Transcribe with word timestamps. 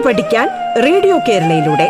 പാട്ട് 0.00 0.20
പഠിക്കാൻ 0.20 0.48
radio 0.82 1.18
കേരളയിലൂടെ. 1.28 1.88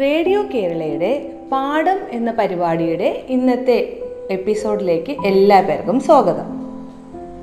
radio 0.00 0.42
കേരളയുടെ 0.54 1.32
പാഠം 1.52 1.98
എന്ന 2.10 2.30
പരിപാടിയുടെ 2.30 3.24
ഇന്നത്തെ 3.28 3.96
എപ്പിസോഡിലേക്ക് 4.30 5.12
എല്ലാ 5.26 5.60
പേർക്കും 5.60 6.00
സ്വാഗതം. 6.00 6.48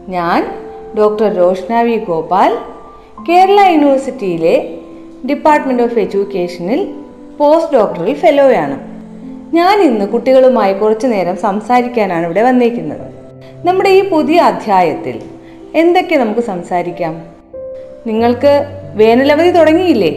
ഞാൻ 0.08 0.41
ഡോക്ടർ 0.98 1.34
രോഷ്ന 1.34 1.82
വി 1.82 1.98
ഗോപാൽ 1.98 2.75
കേരള 3.30 3.60
യൂണിവേഴ്സിറ്റിയിലെ 3.68 4.70
ഡിപ്പാർട്ട്മെന്റ് 5.30 5.84
ഓഫ് 5.84 6.00
എഡ്യൂക്കേഷനിൽ 6.00 6.94
പോസ്റ്റ് 7.38 7.74
ഡോക്ടറൽ 7.74 8.14
ഫെലോയാണ് 8.14 8.76
ഞാൻ 9.56 9.82
ഇന്ന് 9.82 10.06
കുട്ടികളുമായി 10.06 10.74
കുറച്ചു 10.74 11.08
നേരം 11.08 11.38
സംസാരിക്കാനാണ് 11.38 12.26
ഇവിടെ 12.26 12.42
വന്നേക്കുന്നത്. 12.42 13.08
നമ്മുടെ 13.68 13.90
ഈ 13.90 14.10
പുതിയ 14.10 14.38
അധ്യായത്തിൽ 14.40 15.22
എന്തൊക്കെ 15.76 16.16
നമുക്ക് 16.16 16.40
സംസാരിക്കാം? 16.40 17.22
നിങ്ങൾക്ക് 18.08 18.54
വേനലവധി 18.96 19.50
തുടങ്ങിയില്ലേ? 19.50 20.14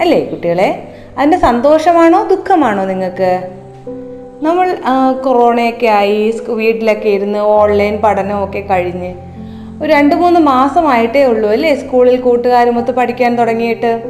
അല്ലേ 0.00 0.24
കുട്ടികളെ? 0.24 0.88
അതിന്റെ 1.18 1.36
സന്തോഷമാണോ 1.36 2.22
ദുഃഖമാണോ 2.30 2.84
നിങ്ങൾക്ക്? 2.84 3.32
നമ്മൾ 4.42 4.76
കൊറോണയൊക്കെ 5.24 5.86
ആയി 5.86 6.34
വീട്ടിലൊക്കെ 6.48 7.08
ഇരുന്ന് 7.08 7.38
ഓൺലൈൻ 7.38 7.96
പഠനമൊക്കെ 7.96 8.58
കഴിഞ്ഞ് 8.58 9.14
ഒരു 9.82 9.92
രണ്ട് 9.92 10.14
മൂന്ന് 10.14 10.40
മാസമായിട്ടേ 10.40 11.24
ഉള്ളൂ 11.24 11.50
അല്ലേ? 11.50 11.74
സ്കൂളിൽ 11.74 12.16
കൂട്ടുകാരുമൊത്ത് 12.20 12.90
പഠിക്കാൻ 12.90 13.36
തുടങ്ങിയിട്ട്. 13.36 14.02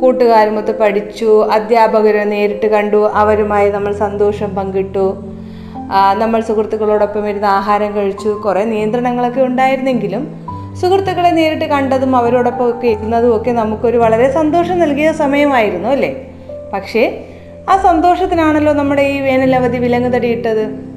കൂട്ടുകാരുമൊത്ത് 0.00 0.78
പഠിച്ചു. 0.78 1.46
അധ്യാപകരെ 1.46 2.24
നേരിട്ട് 2.24 2.66
കണ്ടു. 2.66 3.10
അവരുമായി 3.14 3.70
നമ്മൾ 3.70 3.92
സന്തോഷം 3.92 4.54
പങ്കിട്ടു. 4.54 5.24
നമ്മൾ 6.18 6.40
സുഹൃത്തുക്കളോടൊപ്പം 6.40 7.28
ഇരുന്ന് 7.28 7.46
ആഹാരം 7.46 7.96
കഴിച്ചു. 7.96 8.28
കുറേ 8.28 8.64
നിയന്ത്രണങ്ങളൊക്കെ 8.64 9.40
ഉണ്ടായിരുന്നെങ്കിലും 9.40 10.46
സുഹൃത്തുക്കളെ 10.80 11.30
നേരിട്ട് 11.30 11.64
കണ്ടതും 11.64 12.16
അവരോടൊപ്പം 12.16 12.70
ഒക്കെ 12.70 12.86
ഇരുന്നതും 12.86 13.36
ഒക്കെ 13.36 13.50
നമുക്കൊരു 13.50 13.98
വളരെ 13.98 14.30
സന്തോഷം 14.30 14.78
നൽകിയ 14.78 15.12
സമയമായിരുന്നു 15.12 15.88
അല്ലേ? 15.88 16.12
പക്ഷേ 16.72 17.24
ആ 17.70 17.76
സന്തോഷത്തിനാണല്ലോ 17.76 18.72
നമ്മുടെ 18.72 19.02
ഈ 19.02 19.20
വേനലവധി 19.20 19.78
വിലങ്ങുതടിയിട്ടത് 19.78 19.80
വിലങ്ങ് 19.80 20.12
തടിയിട്ടത്. 20.14 20.89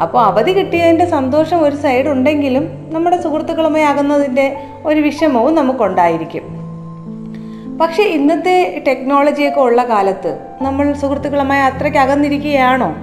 അപ്പോൾ 0.00 0.22
അവധി 0.22 0.52
കിട്ടിയതിന്റെ 0.52 1.04
സന്തോഷം 1.04 1.62
ഒരു 1.62 1.76
സൈഡ് 1.76 2.06
ഉണ്ടെങ്കിലും 2.06 2.70
നമ്മുടെ 2.92 3.22
സുഹൃത്തുക്കളുമായി 3.22 3.84
അകന്നതിന്റെ 3.84 4.56
ഒരു 4.86 5.00
വിഷമവും 5.00 5.54
നമുക്കുണ്ടായിരിക്കും. 5.54 6.62
പക്ഷേ 7.80 8.02
ഇന്നത്തെ 8.02 8.82
ടെക്നോളജിയൊക്കെ 8.88 9.60
ഉള്ള 9.60 9.84
കാലത്ത് 9.84 10.38
നമ്മൾ 10.62 10.92
സുഹൃത്തുക്കളുമായി 10.92 11.60
അത്രയ്ക്ക് 11.60 11.98
അകന്നിരിക്കുകയാണോ? 11.98 12.94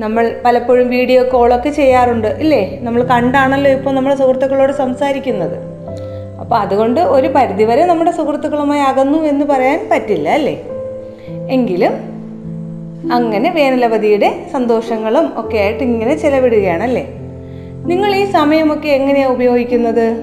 നമ്മൾ 0.00 0.40
പലപ്പോഴും 0.44 0.88
വീഡിയോ 0.88 1.22
കോളൊക്കെ 1.22 1.68
ചെയ്യാറുണ്ട് 1.68 2.28
ഇല്ലേ? 2.28 2.78
നമ്മൾ 2.80 3.02
കണ്ടാണല്ലോ 3.02 3.70
ഇപ്പോൾ 3.70 3.94
നമ്മൾ 3.94 4.14
സുഹൃത്തുക്കളോട് 4.14 4.72
സംസാരിക്കുന്നത്. 4.72 5.72
അപ്പോൾ 6.40 6.56
അതുകൊണ്ട് 6.56 7.00
ഒരു 7.00 7.28
പരിധിവരെ 7.28 7.84
നമ്മുടെ 7.84 8.10
സുഹൃത്തുക്കളുമായി 8.10 8.80
അകന്നു 8.80 9.18
എന്ന് 9.18 9.44
പറയാൻ 9.44 9.88
പറ്റില്ല 9.92 10.28
അല്ലേ? 10.28 10.62
എങ്കിലും 11.50 12.11
അങ്ങനെ 13.10 13.50
വേനലവധിയുടെ 13.50 14.46
സന്തോഷങ്ങളും 14.52 15.32
ഒക്കെ 15.36 15.56
ആയിട്ട് 15.56 15.84
ഇങ്ങനെ 15.84 16.16
ചെലവിടുകയാണല്ലേ? 16.16 17.08
നിങ്ങൾ 17.86 18.14
ഈ 18.14 18.24
സമയമൊക്കെ 18.24 18.88
എങ്ങനെയാണ് 18.88 19.32
ഉപയോഗിക്കുന്നത്? 19.32 20.16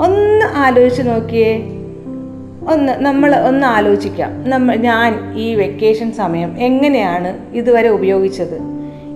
ഒന്ന് 0.00 0.44
ആലോചിച്ച് 0.44 1.02
നോക്കിയേ. 1.02 1.56
ഒന്ന് 2.68 2.92
നമ്മൾ 2.92 3.34
ഒന്ന് 3.34 3.66
ആലോചിക്കാം. 3.66 4.50
നമ്മൾ 4.50 4.76
ഞാൻ 4.76 5.32
ഈ 5.36 5.54
വെക്കേഷൻ 5.54 6.12
സമയം 6.12 6.58
എങ്ങനെയാണ് 6.58 7.56
ഇതുവരെ 7.56 7.88
ഉപയോഗിച്ചത്? 7.88 8.58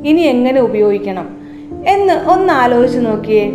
ഇനി 0.04 0.20
എങ്ങനെ 0.20 0.60
ഉപയോഗിക്കണം? 0.60 1.38
എന്ന് 1.86 2.14
ഒന്ന് 2.30 2.52
ആലോചിച്ച് 2.52 2.98
നോക്കിയേ. 2.98 3.52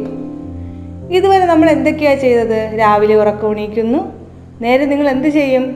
ഇതുവരെ 1.11 1.45
നമ്മൾ 1.45 1.69
എന്തൊക്കെയാണ് 1.69 2.19
ചെയ്തത്? 2.19 2.79
രാവിലെ 2.79 3.15
ഉറക്കമുണീക്കുന്നു 3.15 3.99
നേരെ 4.61 4.85
നിങ്ങൾ 4.85 5.09
എന്ത് 5.09 5.27
ചെയ്യും? 5.27 5.75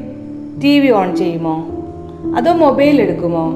ടി 0.63 0.79
വി 0.79 0.89
ഓൺ 0.89 1.16
ചെയ്യുമോ? 1.16 1.76
അതോ 2.35 2.53
മൊബൈൽ 2.53 3.01
എടുക്കുമോ? 3.01 3.53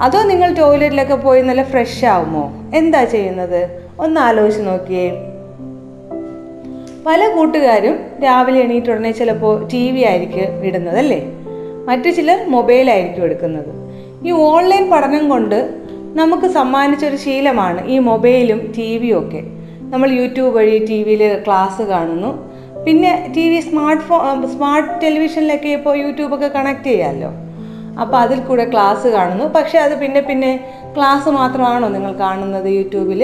അതോ 0.00 0.22
നിങ്ങൾ 0.22 0.54
ടോയ്ലറ്റിലൊക്കെ 0.54 1.14
പോയി 1.14 1.42
നല്ല 1.42 1.62
ഫ്രഷ് 1.62 2.04
ആവുമോ? 2.04 2.52
എന്താ 2.74 3.04
ചെയ്യുന്നത്? 3.04 3.80
ഒന്ന് 3.98 4.20
ആലോചിച്ച് 4.20 4.66
നോക്കിയേ. 4.66 5.10
പല 7.06 7.34
കൂട്ടുകാരും 7.36 7.96
രാവിലെ 8.24 8.60
എണീറ്റ് 8.60 8.90
ഉടനെ 8.90 9.12
ചിലപ്പോൾ 9.12 9.66
ടി 9.66 9.90
വി 9.90 10.00
ആയിരിക്കും 10.00 10.64
ഇടുന്നത് 10.64 10.98
അല്ലേ 10.98 11.26
മറ്റു 11.88 12.10
ചിലർ 12.10 12.44
മൊബൈലായിരിക്കും 12.48 13.24
എടുക്കുന്നത്. 13.24 13.74
ഈ 14.26 14.30
ഓൺലൈൻ 14.30 14.90
പഠനം 14.90 15.28
കൊണ്ട് 15.28 15.74
നമുക്ക് 16.14 16.46
സമ്മാനിച്ചൊരു 16.46 17.16
ശീലമാണ് 17.16 17.86
ഈ 17.86 17.98
മൊബൈലും 17.98 18.72
ടി 18.78 18.96
വിയും 18.96 19.18
ഒക്കെ. 19.18 19.42
നമ്മൾ 19.80 20.10
യൂട്യൂബ് 20.10 20.56
വഴി 20.56 20.86
ടി 20.90 21.02
വിയിൽ 21.02 21.38
ക്ലാസ് 21.46 21.82
കാണുന്നു. 21.82 22.54
പിന്നെ 22.84 23.32
ടി 23.36 23.48
വി 23.48 23.60
സ്മാർട്ട് 23.60 24.02
ഫോ 24.02 24.18
സ്മാർട്ട് 24.56 25.00
ടെലിവിഷനിലൊക്കെ 25.02 25.68
ഇപ്പോൾ 25.68 25.96
യൂട്യൂബൊക്കെ 25.96 26.46
കണക്ട് 26.46 26.84
ചെയ്യാമല്ലോ 26.84 27.30
അപ്പോൾ 28.00 28.16
അതിൽ 28.16 28.38
കൂടെ 28.40 28.64
ക്ലാസ് 28.72 29.08
കാണുന്നു. 29.08 29.44
പക്ഷേ 29.56 29.78
അത് 29.78 29.94
പിന്നെ 29.98 30.20
പിന്നെ 30.20 30.52
ക്ലാസ് 30.96 31.28
മാത്രമാണോ 31.28 31.88
നിങ്ങൾ 31.88 32.12
കാണുന്നത് 32.18 32.66
യൂട്യൂബിൽ? 32.66 33.22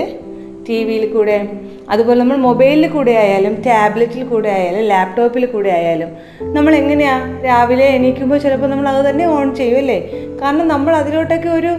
ടി 0.69 0.85
വിയിൽ 0.85 1.13
കൂടെ. 1.13 1.49
അതുപോലെ 1.91 2.19
നമ്മൾ 2.21 2.37
മൊബൈലിൽ 2.37 2.89
കൂടെ 2.89 3.11
ആയാലും 3.11 3.55
ടാബ്ലറ്റിൽ 3.67 4.25
കൂടെ 4.25 4.49
ആയാലും 4.49 4.83
ലാപ്ടോപ്പിൽ 4.83 5.47
കൂടെ 5.47 5.71
ആയാലും 5.71 6.11
നമ്മൾ 6.57 6.75
എങ്ങനെയാണ് 6.75 7.45
രാവിലെ 7.45 7.87
എണീക്കുമ്പോൾ 7.87 8.39
ചിലപ്പോൾ 8.39 8.67
നമ്മൾ 8.67 8.89
അത് 8.89 9.11
തന്നെ 9.11 9.27
ഓൺ 9.27 9.55
ചെയ്യുമല്ലേ 9.55 9.99
കാരണം 10.43 10.69
നമ്മൾ 10.69 10.95
അതിലോട്ടൊക്കെ 10.95 11.49
ഒരു 11.49 11.73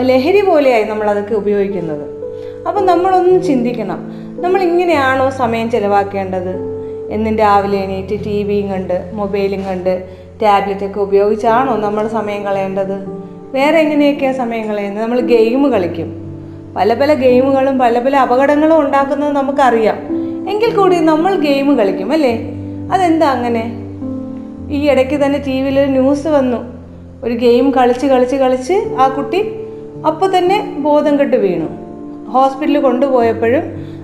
ലഹരി 0.00 0.40
പോലെയായി 0.40 0.84
നമ്മൾ 0.84 1.10
അതൊക്കെ 1.10 1.34
ഉപയോഗിക്കുന്നത്. 1.34 2.04
അപ്പം 2.68 2.86
നമ്മളൊന്നും 2.86 3.42
ചിന്തിക്കണം. 3.42 4.00
നമ്മൾ 4.42 4.62
ഇങ്ങനെയാണോ 4.62 5.30
സമയം 5.30 5.70
ചിലവാക്കേണ്ടത്? 5.70 6.54
എന്നും 7.10 7.36
രാവിലെ 7.36 7.78
എണീറ്റ് 7.78 8.24
ടി 8.24 8.42
വിയും 8.42 8.68
കണ്ട് 8.70 9.10
മൊബൈലും 9.12 9.64
കണ്ട് 9.64 9.94
ടാബ്ലറ്റൊക്കെ 10.42 11.00
ഉപയോഗിച്ചാണോ 11.00 11.76
നമ്മൾ 11.76 12.08
സമയം 12.08 12.42
കളയേണ്ടത്? 12.44 13.22
വേറെ 13.52 13.78
എങ്ങനെയൊക്കെയാണ് 13.78 14.36
സമയം 14.36 14.68
കളയുന്നത്? 14.68 15.02
നമ്മൾ 15.02 15.20
ഗെയിം 15.20 15.70
കളിക്കും. 15.70 16.22
പല 16.76 16.94
പല 16.94 17.14
ഗെയിമുകളും 17.14 17.78
പല 17.78 17.98
പല 17.98 18.16
അപകടങ്ങളും 18.16 18.80
ഉണ്ടാക്കുന്നത് 18.80 19.32
നമുക്കറിയാം. 19.32 19.96
എങ്കിൽ 20.50 20.76
കൂടി 20.76 20.96
നമ്മൾ 20.96 21.34
ഗെയിം 21.34 21.78
കളിക്കും 21.78 22.12
അല്ലേ? 22.12 22.38
അതെന്താ 22.92 23.30
അങ്ങനെ? 23.30 23.78
ഈ 24.70 24.90
ഇടയ്ക്ക് 24.90 25.24
തന്നെ 25.24 25.42
ടി 25.46 25.60
വിയിൽ 25.60 25.86
ന്യൂസ് 25.86 26.28
വന്നു. 26.28 26.58
ഒരു 27.24 27.34
ഗെയിം 27.34 27.70
കളിച്ച് 27.70 28.06
കളിച്ച് 28.06 28.36
കളിച്ച് 28.36 28.72
ആ 28.98 29.08
കുട്ടി 29.08 29.54
അപ്പോൾ 30.06 30.38
തന്നെ 30.38 30.76
ബോധം 30.78 31.20
കെട്ട് 31.20 31.36
വീണു. 31.36 31.82
ഹോസ്പിറ്റലിൽ 32.30 32.80
കൊണ്ടുപോയപ്പോഴും 32.80 33.62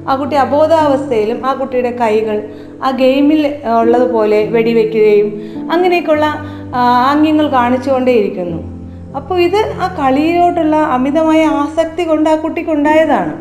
ആ 0.08 0.16
കുട്ടി 0.16 0.36
അബോധാവസ്ഥയിലും 0.36 1.46
ആ 1.46 1.54
കുട്ടിയുടെ 1.54 1.90
കൈകൾ 1.90 2.50
ആ 2.84 2.90
ഗെയിമിൽ 3.02 3.42
ഉള്ളതുപോലെ 3.80 4.40
വെടിവെക്കുകയും 4.54 5.28
അങ്ങനെയൊക്കെയുള്ള 5.74 6.26
ആംഗ്യങ്ങൾ 7.10 7.46
കാണിച്ചുകൊണ്ടേയിരിക്കുന്നു. 7.58 8.58
അപ്പോൾ 9.18 9.36
ഇത് 9.46 9.60
ആ 9.84 9.86
കളിയിലോട്ടുള്ള 10.00 10.76
അമിതമായ 10.96 11.42
ആസക്തി 11.62 12.02
കൊണ്ട് 12.08 12.28
ആ 12.30 12.34
കുട്ടിക്കുണ്ടായതാണ് 12.44 13.34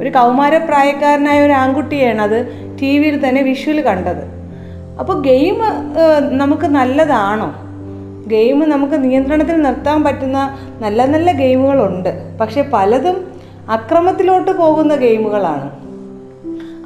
ഒരു 0.00 0.10
കൗമാരപ്രായക്കാരനായ 0.16 1.38
ഒരു 1.46 1.54
ആൺകുട്ടിയാണ് 1.62 2.20
അത് 2.26 2.38
ടി 2.80 2.90
വിയിൽ 2.98 3.16
തന്നെ 3.24 3.40
വിഷ്വൽ 3.48 3.78
കണ്ടത്. 3.88 4.22
അപ്പോൾ 5.00 5.16
ഗെയിം 5.28 5.58
നമുക്ക് 6.42 6.66
നല്ലതാണോ? 6.78 7.48
ഗെയിം 8.34 8.58
നമുക്ക് 8.74 8.96
നിയന്ത്രണത്തിൽ 9.04 9.56
നിർത്താൻ 9.66 9.98
പറ്റുന്ന 10.04 10.38
നല്ല 10.84 11.06
നല്ല 11.14 11.32
ഗെയിമുകളുണ്ട്. 11.42 12.10
പക്ഷെ 12.40 12.62
പലതും 12.72 13.18
അക്രമത്തിലോട്ട് 13.76 14.52
പോകുന്ന 14.62 14.94
ഗെയിമുകളാണ്. 15.04 15.68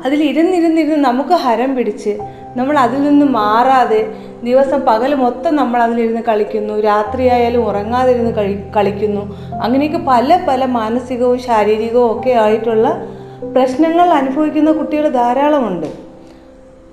അതിൽ 0.04 0.22
ഇരുന്നിരുന്നിരുന്ന് 0.22 1.04
നമുക്ക് 1.04 1.34
ഹരം 1.44 1.76
പിടിച്ച് 1.76 2.12
നമ്മൾ 2.56 2.78
അതിൽ 2.78 3.00
നിന്ന് 3.08 3.26
മാറാതെ 3.26 4.00
ദിവസം 4.42 4.80
പകൽ 4.88 5.14
മൊത്തം 5.14 5.56
നമ്മൾ 5.56 5.80
അതിലിരുന്ന് 5.82 6.22
കളിക്കുന്നു. 6.28 6.74
രാത്രിയായാലും 6.80 7.66
ഉറങ്ങാതിരുന്ന് 7.68 8.30
കളി 8.30 8.54
കളിക്കുന്നു. 8.76 9.22
അങ്ങനെയൊക്കെ 9.64 10.00
പല 10.08 10.38
പല 10.48 10.64
മാനസികവും 10.78 11.38
ശാരീരികവും 11.38 12.08
ഒക്കെ 12.14 12.30
ആയിട്ടുള്ള 12.30 12.88
പ്രശ്നങ്ങൾ 13.54 14.08
അനുഭവിക്കുന്ന 14.10 14.72
കുട്ടികൾ 14.72 15.08
ധാരാളമുണ്ട്. 15.08 15.86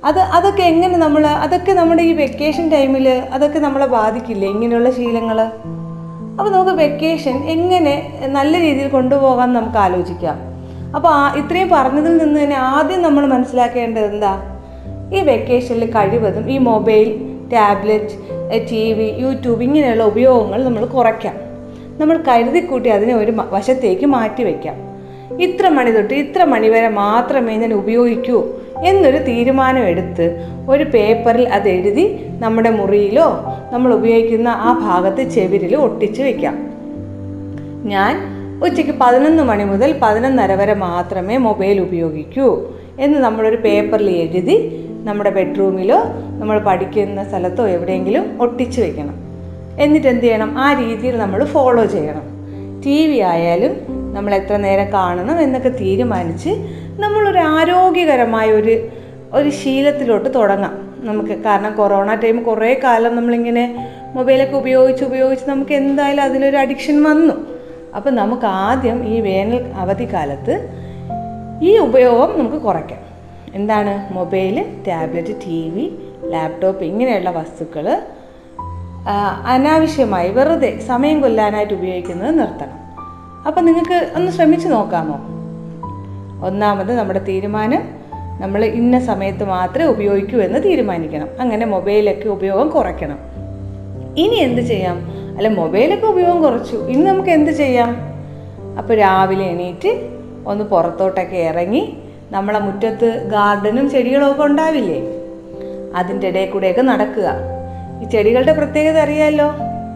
അത് 0.03 0.19
അതൊക്കെ 0.19 0.63
എങ്ങനെ 0.63 0.97
നമ്മൾ 0.97 1.27
അതൊക്കെ 1.45 1.71
നമ്മുടെ 1.71 2.03
ഈ 2.09 2.13
വെക്കേഷൻ 2.13 2.69
ടൈമിൽ 2.69 3.07
അതൊക്കെ 3.35 3.59
നമ്മളെ 3.59 3.85
ബാധിക്കില്ലേ 3.85 4.49
ഇങ്ങനെയുള്ള 4.49 4.91
ശീലങ്ങൾ 4.91 5.39
അപ്പോൾ 6.37 6.51
നമുക്ക് 6.51 6.75
വെക്കേഷൻ 6.83 7.37
എങ്ങനെ 7.55 7.95
നല്ല 8.37 8.53
രീതിയിൽ 8.59 8.89
കൊണ്ടുപോകാൻ 8.89 9.49
നമുക്ക് 9.53 9.77
ആലോചിക്കാം. 9.77 10.48
അപ്പോൾ 10.95 11.37
ഇത്രയും 11.37 11.69
പറഞ്ഞതിൽ 11.69 12.17
നിന്ന് 12.17 12.43
തന്നെ 12.43 12.55
ആദ്യം 12.69 13.01
നമ്മൾ 13.01 13.25
മനസ്സിലാക്കേണ്ടത് 13.25 14.05
എന്താ? 14.05 14.33
ഈ 15.13 15.19
വെക്കേഷനിൽ 15.21 15.91
കഴിവതും 15.91 16.49
ഈ 16.49 16.57
mobile 16.57 17.07
tablet 17.53 18.15
T 18.71 18.93
V 18.93 19.13
YouTube 19.19 19.63
ഇങ്ങനെയുള്ള 19.63 20.03
ഉപയോഗങ്ങൾ 20.03 20.63
നമ്മൾ 20.63 20.85
കുറയ്ക്കാം. 20.85 21.35
നമ്മൾ 21.99 22.23
കരുതിക്കൂട്ടി 22.27 22.89
അതിനെ 22.89 23.15
ഒരു 23.15 23.31
വശത്തേക്ക് 23.51 24.05
മാറ്റി 24.07 24.43
വയ്ക്കാം 24.43 24.77
ഇത്ര 25.39 25.69
മണി 25.69 25.91
തൊട്ട് 25.91 26.13
ഇത്ര 26.13 26.43
മണി 26.43 26.69
വരെ 26.69 26.89
മാത്രമേ 26.97 27.55
ഞാൻ 27.55 27.73
ഉപയോഗിക്കൂ 27.73 28.37
എന്നൊരു 28.83 29.17
തീരുമാനം 29.19 29.83
എടുത്ത് 29.83 30.25
ഒരു 30.69 30.83
പേപ്പറിൽ 30.83 31.47
അത് 31.47 31.69
എഴുതി 31.69 32.05
നമ്മുടെ 32.39 32.69
മുറിയിലോ 32.69 33.27
നമ്മൾ 33.71 33.93
ഉപയോഗിക്കുന്ന 33.93 34.47
ആ 34.61 34.73
ഭാഗത്ത് 34.81 35.23
ചെവിരിലോ 35.29 35.79
ഒട്ടിച്ച് 35.79 36.21
വയ്ക്കാം 36.21 36.55
ഞാൻ 37.85 38.13
ഉച്ചയ്ക്ക് 38.63 38.93
പതിനൊന്ന് 39.01 39.43
മണി 39.43 39.63
മുതൽ 39.63 39.99
പതിനൊന്നര 40.01 40.53
വരെ 40.53 40.73
മാത്രമേ 40.73 41.37
മൊബൈൽ 41.37 41.79
ഉപയോഗിക്കൂ 41.79 42.73
എന്ന് 42.99 43.19
നമ്മളൊരു 43.19 43.55
പേപ്പറിൽ 43.55 44.09
എഴുതി 44.09 44.85
നമ്മുടെ 45.03 45.29
ബെഡ്റൂമിലോ 45.29 45.99
നമ്മൾ 46.39 46.59
പഠിക്കുന്ന 46.59 47.23
സ്ഥലത്തോ 47.23 47.67
എവിടെയെങ്കിലും 47.67 48.41
ഒട്ടിച്ചു 48.41 48.81
വെക്കണം. 48.81 49.15
എന്നിട്ട് 49.79 50.07
എന്ത് 50.07 50.23
ചെയ്യണം? 50.23 50.57
ആ 50.57 50.73
രീതിയിൽ 50.73 51.17
നമ്മൾ 51.17 51.45
ഫോളോ 51.45 51.85
ചെയ്യണം. 51.85 52.21
ടി 52.85 53.07
വി 53.07 53.17
ആയാലും 53.17 53.73
നമ്മൾ 54.13 54.35
എത്ര 54.35 54.55
നേരം 54.55 54.93
കാണണം 54.93 55.39
എന്നൊക്കെ 55.41 55.69
തീരുമാനിച്ച് 55.69 56.49
നമ്മളൊരു 56.99 57.37
ആരോഗ്യകരമായ 57.37 58.51
ഒരു 58.51 58.87
ഒരു 59.33 59.49
ശീലത്തിലോട്ട് 59.49 60.29
തുടങ്ങാം. 60.35 60.89
നമുക്ക് 60.97 61.43
കാരണം 61.43 61.75
കൊറോണ 61.75 62.13
ടൈം 62.13 62.43
കുറേ 62.43 62.79
കാലം 62.83 63.15
നമ്മളിങ്ങനെ 63.15 63.89
മൊബൈലൊക്കെ 64.15 64.57
ഉപയോഗിച്ച് 64.57 65.03
ഉപയോഗിച്ച് 65.03 65.49
നമുക്ക് 65.49 65.71
എന്തായാലും 65.71 66.23
അതിലൊരു 66.23 66.57
അഡിക്ഷൻ 66.57 67.03
വന്നു. 67.03 67.58
അപ്പം 67.95 68.15
നമുക്ക് 68.15 68.45
ആദ്യം 68.45 69.05
ഈ 69.05 69.19
വേനൽ 69.19 69.71
അവധിക്കാലത്ത് 69.75 70.69
ഈ 71.61 71.77
ഉപയോഗം 71.77 72.39
നമുക്ക് 72.39 72.57
കുറയ്ക്കാം. 72.57 72.99
എന്താണ്? 73.55 74.13
Mobile 74.13 74.65
tablet 74.87 75.27
T 75.27 75.69
V 75.69 75.99
laptop 76.29 76.83
ഇങ്ങനെയുള്ള 76.83 77.29
വസ്തുക്കൾ 77.29 78.01
അനാവശ്യമായി 79.45 80.29
വെറുതെ 80.29 80.79
സമയം 80.79 81.21
കൊല്ലാനായിട്ട് 81.21 81.73
ഉപയോഗിക്കുന്നത് 81.73 82.39
നിർത്തണം. 82.39 82.79
അപ്പം 83.47 83.65
നിങ്ങൾക്ക് 83.65 84.11
ഒന്ന് 84.15 84.31
ശ്രമിച്ചു 84.31 84.67
നോക്കാമോ? 84.67 85.19
ഒന്നാമത് 86.45 86.95
നമ്മുടെ 86.95 87.23
തീരുമാനം 87.23 87.81
നമ്മൾ 88.41 88.65
ഇന്ന 88.65 88.99
സമയത്ത് 88.99 89.43
മാത്രമേ 89.43 89.85
ഉപയോഗിക്കൂ 89.85 90.39
എന്ന് 90.39 90.63
തീരുമാനിക്കണം. 90.63 91.27
അങ്ങനെ 91.39 91.65
മൊബൈലൊക്കെ 91.65 92.29
ഉപയോഗം 92.29 92.69
കുറയ്ക്കണം. 92.69 93.19
ഇനി 94.19 94.35
എന്ത് 94.35 94.61
ചെയ്യാം? 94.61 94.97
അല്ല 95.37 95.47
മൊബൈലൊക്കെ 95.47 96.07
ഉപയോഗം 96.07 96.41
കുറച്ചു. 96.41 96.75
ഇനി 96.75 97.03
നമുക്ക് 97.03 97.29
എന്ത് 97.29 97.51
ചെയ്യാം? 97.51 97.91
അപ്പോൾ 98.77 98.93
രാവിലെ 98.93 99.45
എണീറ്റ് 99.45 100.09
ഒന്ന് 100.47 100.63
പുറത്തോട്ടൊക്കെ 100.63 101.37
ഇറങ്ങി 101.37 101.97
നമ്മളെ 102.31 102.59
മുറ്റത്ത് 102.59 103.29
ഗാർഡനും 103.31 103.89
ചെടികളും 103.89 104.31
ഒക്കെ 104.31 104.43
ഉണ്ടാവില്ലേ? 104.43 104.99
അതിന്റെ 105.95 106.27
ഇടയിൽ 106.27 106.49
കൂടെയൊക്കെ 106.49 106.81
നടക്കുക. 106.81 107.35
ഈ 108.01 108.09
ചെടികളുടെ 108.09 108.53
പ്രത്യേകത 108.53 108.97
അറിയാമല്ലോ 108.97 109.51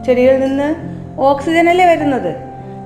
ചെടികളിൽ 0.05 0.39
നിന്ന് 0.39 0.75
ഓക്സിജൻ 1.19 1.69
അല്ലേ 1.69 1.85
വരുന്നത്? 1.85 2.35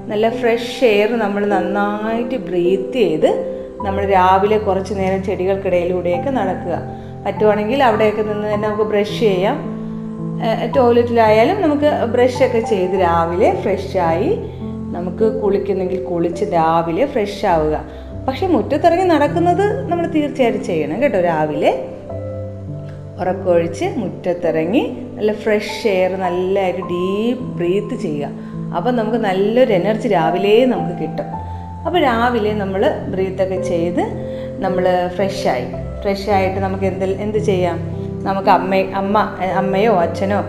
നല്ല 0.09 0.29
ഫ്രഷ് 0.29 0.85
എയർ 0.85 1.19
നമ്മൾ 1.19 1.45
നന്നായിട്ട് 1.45 2.35
ബ്രീത്ത് 2.35 2.93
ചെയ്ത് 2.93 3.57
നമ്മൾ 3.85 4.05
രാവിലെ 4.05 4.57
കുറച്ച് 4.57 4.93
നേരം 4.93 5.23
ചെടികൾക്കിടയിലൂടെയൊക്കെ 5.23 6.29
നടക്കുക. 6.29 6.81
പറ്റുവാണെങ്കിൽ 7.25 7.83
അവിടെയൊക്കെ 7.83 8.21
നിന്ന് 8.21 8.53
തന്നെ 8.53 8.67
നമുക്ക് 8.67 8.83
ബ്രഷ് 8.83 9.19
ചെയ്യാം. 9.19 9.76
ടോയ്ലറ്റിലായാലും 10.75 11.61
നമുക്ക് 11.61 12.05
ബ്രഷൊക്കെ 12.05 12.59
ചെയ്ത് 12.59 12.91
രാവിലെ 12.91 13.61
ഫ്രഷായി 13.61 14.39
നമുക്ക് 14.95 15.41
കുളിക്കുന്നെങ്കിൽ 15.41 16.03
കുളിച്ച് 16.03 16.45
രാവിലെ 16.45 17.05
ഫ്രഷ് 17.05 17.45
ആവുക. 17.45 17.81
പക്ഷെ 18.27 18.47
മുറ്റത്തിറങ്ങി 18.47 19.03
നടക്കുന്നത് 19.03 19.91
നമ്മൾ 19.91 20.07
തീർച്ചയായിട്ടും 20.07 20.63
ചെയ്യണം 20.63 21.01
കേട്ടോ 21.01 21.21
രാവിലെ. 21.21 21.89
ഉറക്കൊഴിച്ച് 23.19 23.85
മുറ്റത്തിറങ്ങി 23.97 24.97
നല്ല 25.15 25.33
ഫ്രഷ് 25.33 25.87
എയർ 25.87 26.11
നല്ലതായിട്ട് 26.19 26.81
ഡീപ്പ് 26.81 27.57
ബ്രീത്ത് 27.57 27.95
ചെയ്യുക. 28.01 28.29
അപ്പം 28.77 28.95
നമുക്ക് 28.95 29.17
നല്ലൊരു 29.17 29.73
എനർജി 29.73 30.07
രാവിലെ 30.07 30.65
നമുക്ക് 30.65 31.01
കിട്ടും. 31.01 31.25
അപ്പോൾ 31.85 31.99
രാവിലെ 31.99 32.53
നമ്മൾ 32.53 32.89
ബ്രീത്തൊക്കെ 32.89 33.61
ചെയ്ത് 33.61 34.01
നമ്മൾ 34.59 35.09
ഫ്രഷായി 35.15 35.65
ഫ്രഷായിട്ട് 36.01 36.59
നമുക്ക് 36.59 36.83
എന്ത് 36.83 37.05
എന്ത് 37.05 37.37
ചെയ്യാം? 37.37 37.96
നമുക്ക് 38.27 38.49
അമ്മ 38.49 38.75
അമ്മ 38.75 39.17
അമ്മയോ 39.55 39.93
അച്ഛനോ 39.95 40.39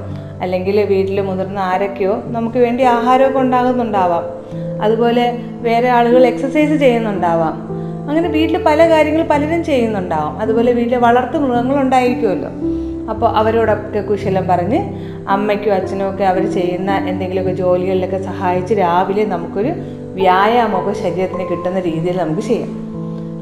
അല്ലെങ്കിൽ 0.43 0.85
വീട്ടിൽ 0.85 1.21
മുതിർന്ന 1.21 1.59
ആരൊക്കെയോ 1.59 2.23
നമുക്ക് 2.27 2.59
വേണ്ടി 2.59 2.83
ആഹാരമൊക്കെ 2.85 3.39
ഉണ്ടാകുന്നുണ്ടാവാം. 3.39 4.25
അതുപോലെ 4.83 5.39
വേറെ 5.61 5.89
ആളുകൾ 5.89 6.27
എക്സസൈസ് 6.27 6.77
ചെയ്യുന്നുണ്ടാവാം. 6.77 7.55
അങ്ങനെ 8.09 8.29
വീട്ടിൽ 8.29 8.63
പല 8.67 8.89
കാര്യങ്ങൾ 8.89 9.23
പലരും 9.23 9.65
ചെയ്യുന്നുണ്ടാവാം. 9.65 10.39
അതുപോലെ 10.39 10.73
വീട്ടിൽ 10.73 10.97
വളർത്തു 10.97 11.39
മൃഗങ്ങളുണ്ടായിരിക്കുമല്ലോ 11.39 12.51
അപ്പോൾ 13.11 13.29
അവരോടൊക്കെ 13.31 14.01
കുശലം 14.01 14.49
പറഞ്ഞ് 14.49 14.81
അമ്മയ്ക്കും 15.29 15.75
അച്ഛനും 15.75 16.11
ഒക്കെ 16.11 16.25
അവർ 16.25 16.53
ചെയ്യുന്ന 16.53 16.91
എന്തെങ്കിലുമൊക്കെ 17.09 17.53
ജോലികളിലൊക്കെ 17.53 18.19
സഹായിച്ച് 18.23 18.75
രാവിലെ 18.75 19.25
നമുക്കൊരു 19.25 19.73
വ്യായാമമൊക്കെ 20.21 20.93
ശരീരത്തിന് 20.93 21.45
കിട്ടുന്ന 21.51 21.81
രീതിയിൽ 21.81 22.17
നമുക്ക് 22.17 22.41
ചെയ്യാം. 22.41 22.78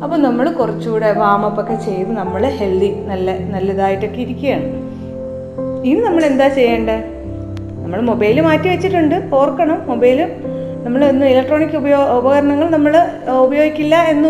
അപ്പോൾ 0.07 0.19
നമ്മൾ 0.25 0.47
കുറച്ചുകൂടെ 0.59 1.09
വാമപ്പൊക്കെ 1.13 1.77
ചെയ്ത് 1.85 2.11
നമ്മൾ 2.19 2.43
ഹെൽത്തി 2.59 2.89
നല്ല 3.09 3.31
നല്ലതായിട്ടൊക്കെ 3.55 4.21
ഇരിക്കുകയാണ്. 4.25 4.67
ഇനി 5.89 6.01
നമ്മൾ 6.09 6.23
എന്താ 6.29 6.47
ചെയ്യേണ്ടത് 6.59 7.03
നമ്മൾ 7.81 8.01
മൊബൈൽ 8.11 8.37
മാറ്റി 8.49 8.69
വെച്ചിട്ടുണ്ട് 8.73 9.17
ഓർക്കണം. 9.39 9.79
മൊബൈൽ 9.91 10.19
നമ്മൾ 10.85 11.01
ഇന്ന് 11.09 11.27
ഇലക്ട്രോണിക് 11.33 11.77
ഉപയോ 11.81 12.01
ഉപകരണങ്ങൾ 12.19 12.71
നമ്മൾ 12.77 12.95
ഉപയോഗിക്കില്ല 13.47 13.97
എന്ന് 14.13 14.29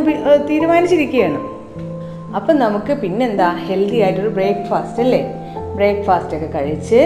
തീരുമാനിച്ചിരിക്കുകയാണ്. 0.50 1.38
അപ്പം 2.38 2.56
നമുക്ക് 2.64 2.92
പിന്നെന്താ? 3.04 3.50
ഹെൽത്തി 3.68 4.00
ആയിട്ടൊരു 4.06 4.32
ബ്രേക്ക്ഫാസ്റ്റ് 4.40 5.02
അല്ലേ? 5.06 5.22
ബ്രേക്ക്ഫാസ്റ്റ് 5.78 6.36
ഒക്കെ 6.38 6.50
കഴിച്ച് 6.58 7.00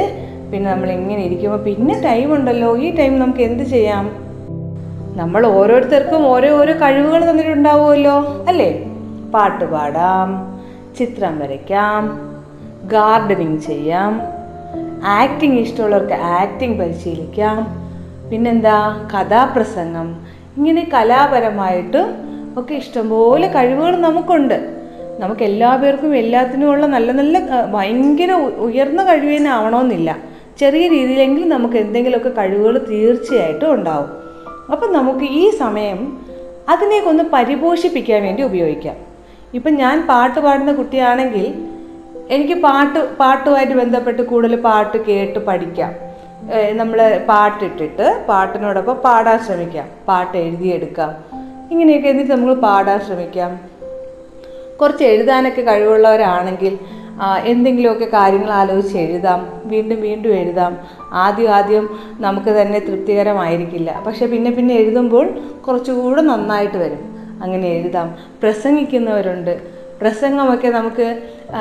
പിന്നെ 0.53 0.67
നമ്മൾ 0.73 0.91
ഇങ്ങനെ 0.99 1.23
ഇരിക്കുമ്പോൾ 1.29 1.63
പിന്നെ 1.69 1.97
ടൈം 2.09 2.29
ഉണ്ടല്ലോ. 2.39 2.71
ഈ 2.77 2.91
ടൈം 3.01 3.15
നമുക്ക് 3.19 3.41
എന്ത് 3.51 3.65
ചെയ്യാം? 3.77 4.30
നമ്മൾ 5.17 5.47
ഓരോരുത്തർക്കും 5.47 6.27
ഓരോ 6.27 6.59
ഓരോ 6.59 6.73
കഴിവുകൾ 6.73 7.31
തന്നിട്ടുണ്ടാവുമല്ലോ 7.31 8.45
അല്ലേ? 8.49 8.85
പാട്ട് 9.35 9.65
പാടാം 9.65 10.59
ചിത്രം 10.99 11.39
വരയ്ക്കാം 11.39 12.31
ഗാർഡനിങ് 12.89 13.59
ചെയ്യാം 13.59 14.23
ആക്ടിങ് 15.05 15.59
ഇഷ്ടമുള്ളവർക്ക് 15.59 16.13
ആക്ടിങ് 16.13 16.79
പരിശീലിക്കാം 16.79 17.81
പിന്നെന്താ? 18.31 19.09
കഥാപ്രസംഗം. 19.15 20.17
ഇങ്ങനെ 20.57 20.91
കലാപരമായിട്ട് 20.95 22.15
ഒക്കെ 22.57 22.75
ഇഷ്ടംപോലെ 22.75 23.47
കഴിവുകൾ 23.47 23.97
നമുക്കുണ്ട്. 23.97 24.81
നമുക്ക് 25.19 25.43
എല്ലാ 25.43 25.77
പേർക്കും 25.77 26.17
എല്ലാത്തിനുമുള്ള 26.17 26.87
നല്ല 26.87 27.13
നല്ല 27.13 27.39
ഭയങ്കര 27.73 28.33
ഉയർന്ന 28.59 29.05
കഴിവ് 29.05 29.37
തന്നെ 29.37 29.51
ആവണമെന്നില്ല. 29.51 30.17
ചെറിയ 30.59 30.89
രീതിയിലെങ്കിലും 30.89 31.49
നമുക്ക് 31.49 31.75
എന്തെങ്കിലുമൊക്കെ 31.75 32.29
കഴിവുകൾ 32.29 32.79
തീർച്ചയായിട്ടും 32.79 33.75
ഉണ്ടാവും. 33.75 34.20
അപ്പം 34.73 34.93
നമുക്ക് 34.93 35.25
ഈ 35.25 35.51
സമയം 35.51 35.99
അതിനെയൊക്കെ 36.69 37.23
പരിപോഷിപ്പിക്കാൻ 37.33 38.23
വേണ്ടി 38.23 38.43
ഉപയോഗിക്കാം. 38.43 38.97
ഇപ്പം 39.55 39.75
ഞാൻ 39.75 40.07
പാട്ട് 40.07 40.41
പാടുന്ന 40.41 40.73
കുട്ടിയാണെങ്കിൽ 40.73 41.47
എനിക്ക് 42.31 42.55
പാട്ട് 42.63 43.17
പാട്ടുമായിട്ട് 43.17 43.75
ബന്ധപ്പെട്ട് 43.75 44.23
കൂടുതൽ 44.23 44.57
പാട്ട് 44.61 45.05
കേട്ട് 45.05 45.39
പഠിക്കാം. 45.39 45.93
നമ്മൾ 46.73 47.25
പാട്ടിട്ടിട്ട് 47.29 48.25
പാട്ടിനോടൊപ്പം 48.29 48.95
പാടാൻ 48.95 49.39
ശ്രമിക്കാം. 49.39 49.89
പാട്ട് 50.09 50.39
എഴുതിയെടുക്കാം. 50.39 51.13
ഇങ്ങനെയൊക്കെ 51.71 52.09
എന്നിട്ട് 52.09 52.33
നമ്മൾ 52.33 52.55
പാടാൻ 52.55 53.01
ശ്രമിക്കാം. 53.01 53.61
കുറച്ച് 54.81 55.05
എഴുതാനൊക്കെ 55.05 55.63
കഴിവുള്ളവരാണെങ്കിൽ 55.63 56.79
എന്തെങ്കിലുമൊക്കെ 57.45 58.05
കാര്യങ്ങൾ 58.05 58.51
ആലോചിച്ച് 58.51 58.99
എഴുതാം 58.99 59.41
വീണ്ടും 59.65 60.01
വീണ്ടും 60.01 60.35
എഴുതാം. 60.35 60.79
ആദ്യം 61.13 61.51
ആദ്യം 61.55 61.89
നമുക്ക് 62.21 62.51
തന്നെ 62.63 62.79
തൃപ്തികരമായിരിക്കില്ല. 62.79 64.03
പക്ഷെ 64.07 64.27
പിന്നെ 64.27 64.51
പിന്നെ 64.51 64.75
എഴുതുമ്പോൾ 64.75 65.27
കുറച്ചുകൂടെ 65.69 66.23
നന്നായിട്ട് 66.23 66.77
വരും. 66.77 67.03
അങ്ങനെ 67.43 67.69
എഴുതാം. 67.69 68.09
പ്രസംഗിക്കുന്നവരുണ്ട്. 68.43 69.55
പ്രസംഗമൊക്കെ 70.01 70.69
നമുക്ക് 70.69 71.07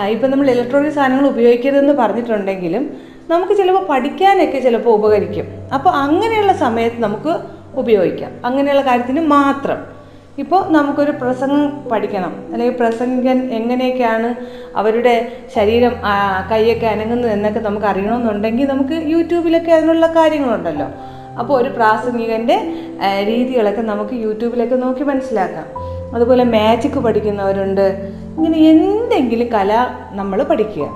ഇപ്പം 0.09 0.31
നമ്മൾ 0.31 0.49
ഇലക്ട്രോണിക് 0.49 0.93
സാധനങ്ങൾ 0.93 1.27
ഉപയോഗിക്കരുതെന്ന് 1.27 1.93
പറഞ്ഞിട്ടുണ്ടെങ്കിലും 1.93 2.83
നമുക്ക് 3.29 3.53
ചിലപ്പോൾ 3.53 3.85
പഠിക്കാനൊക്കെ 3.87 4.59
ചിലപ്പോൾ 4.59 4.89
ഉപകരിക്കും. 4.89 5.47
അപ്പോൾ 5.73 5.89
അങ്ങനെയുള്ള 5.89 6.53
സമയത്ത് 6.53 7.01
നമുക്ക് 7.01 7.33
ഉപയോഗിക്കാം. 7.75 8.31
അങ്ങനെയുള്ള 8.45 8.81
കാര്യത്തിന് 8.81 9.27
മാത്രം. 9.27 9.98
ഇപ്പോൾ 10.39 10.71
നമുക്കൊരു 10.71 11.11
പ്രസംഗം 11.11 11.89
പഠിക്കണം. 11.91 12.33
അല്ലെങ്കിൽ 12.53 12.75
പ്രസംഗൻ 12.79 13.49
എങ്ങനെയൊക്കെയാണ് 13.51 14.35
അവരുടെ 14.77 15.31
ശരീരം 15.55 15.95
കൈയൊക്കെ 16.51 16.87
അനങ്ങുന്നത് 16.87 17.31
എന്നൊക്കെ 17.31 17.59
നമുക്ക് 17.59 17.85
അറിയണമെന്നുണ്ടെങ്കിൽ 17.85 18.65
നമുക്ക് 18.65 19.09
യൂട്യൂബിലൊക്കെ 19.09 19.71
അതിനുള്ള 19.71 20.07
കാര്യങ്ങളുണ്ടല്ലോ. 20.07 20.85
അപ്പോൾ 21.39 21.61
ഒരു 21.61 21.69
പ്രാസംഗികന്റെ 21.69 22.73
രീതികളൊക്കെ 23.23 23.81
നമുക്ക് 23.81 24.13
യൂട്യൂബിലൊക്കെ 24.13 24.75
നോക്കി 24.75 25.03
മനസ്സിലാക്കാം. 25.03 25.65
അതുപോലെ 26.15 26.43
മാജിക് 26.43 26.99
പഠിക്കുന്നവരുണ്ട്. 26.99 28.13
ഇങ്ങനെ 28.37 28.57
എന്തെങ്കിലും 28.57 29.47
കല 29.47 29.87
നമ്മൾ 30.11 30.43
പഠിക്കുക. 30.43 30.87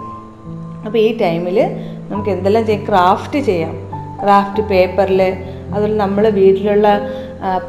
അപ്പോൾ 0.85 0.97
ഈ 0.97 1.17
ടൈമിൽ 1.17 1.59
നമുക്ക് 2.09 2.29
എന്തെല്ലാം 2.29 2.65
ചെയ്യാം? 2.65 2.87
ക്രാഫ്റ്റ് 2.87 3.39
ചെയ്യാം. 3.39 3.75
ക്രാഫ്റ്റ് 4.23 4.67
പേപ്പറിൽ 4.67 5.21
അതുപോലെ 5.73 5.95
നമ്മൾ 5.95 6.29
വീട്ടിലുള്ള 6.29 6.87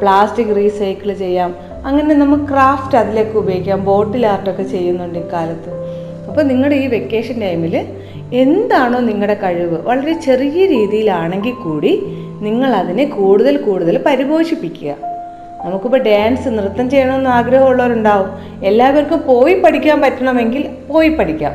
പ്ലാസ്റ്റിക് 0.01 0.55
റീസൈക്കിൾ 0.55 1.13
ചെയ്യാം. 1.13 1.55
അങ്ങനെ 1.85 2.15
നമ്മൾ 2.15 2.45
ക്രാഫ്റ്റ് 2.45 2.97
അതിലേക്ക് 2.97 3.37
ഉപയോഗിക്കാം. 3.37 3.85
ബോട്ടിൽ 3.85 4.27
ആർട്ടൊക്കെ 4.27 4.63
ചെയ്യുന്നുണ്ട് 4.63 5.19
ഇക്കാലത്ത്. 5.19 5.71
അപ്പോൾ 6.27 6.43
നിങ്ങളുടെ 6.43 6.75
ഈ 6.75 6.87
വെക്കേഷൻ 6.87 7.39
ടൈമിൽ 7.39 7.85
എന്താണോ 8.33 8.99
നിങ്ങളുടെ 8.99 9.33
കഴിവ്? 9.33 9.81
വളരെ 9.81 10.13
ചെറിയ 10.21 10.65
രീതിയിലാണെങ്കിൽ 10.65 11.53
കൂടി 11.53 12.03
നിങ്ങൾ 12.41 12.75
അതിനെ 12.75 13.05
കൂടുതൽ 13.05 13.57
കൂടുതൽ 13.57 14.03
പരിപോഷിപ്പിക്കുക. 14.05 14.95
നമുക്കിപ്പോൾ 15.65 15.97
ഡാൻസ് 15.97 16.47
നൃത്തം 16.47 16.89
ചെയ്യണമെന്ന് 16.89 17.29
ആഗ്രഹമുള്ളവരുണ്ടാവും. 17.29 18.29
എല്ലാവർക്കും 18.65 19.21
പോയി 19.27 19.59
പഠിക്കാൻ 19.59 20.01
പറ്റണമെങ്കിൽ 20.01 20.69
പോയി 20.89 21.09
പഠിക്കാം. 21.09 21.51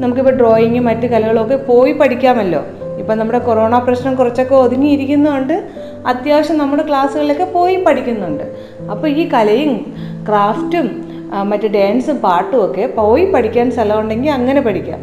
നമുക്കിപ്പോൾ 0.00 0.30
ഡ്രോയിങ് 0.30 0.80
മറ്റ് 0.80 1.06
കലകളൊക്കെ 1.06 1.56
പോയി 1.56 1.92
പഠിക്കാമല്ലോ. 1.92 2.64
ഇപ്പം 2.98 3.18
നമ്മുടെ 3.18 3.38
കൊറോണ 3.38 3.78
പ്രശ്നം 3.78 4.14
കുറച്ചൊക്കെ 4.14 4.54
ഒതുങ്ങിയിരിക്കുന്നതുകൊണ്ട് 4.54 5.68
അത്യാവശ്യം 6.06 6.58
നമ്മുടെ 6.58 6.88
ക്ലാസ്സുകളിലൊക്കെ 6.88 7.44
പോയി 7.44 7.76
പഠിക്കുന്നുണ്ട്. 7.76 8.44
അപ്പോൾ 8.90 9.08
ഈ 9.08 9.28
കലയും 9.28 9.94
ക്രാഫ്റ്റും 10.28 11.10
മറ്റ് 11.42 11.66
ഡാൻസും 11.66 12.16
പാട്ടും 12.16 12.64
ഒക്കെ 12.64 12.86
പോയി 12.86 13.24
പഠിക്കാൻ 13.24 13.70
സ്ഥലമുണ്ടെങ്കിൽ 13.70 14.30
അങ്ങനെ 14.30 14.60
പഠിക്കാം. 14.60 15.00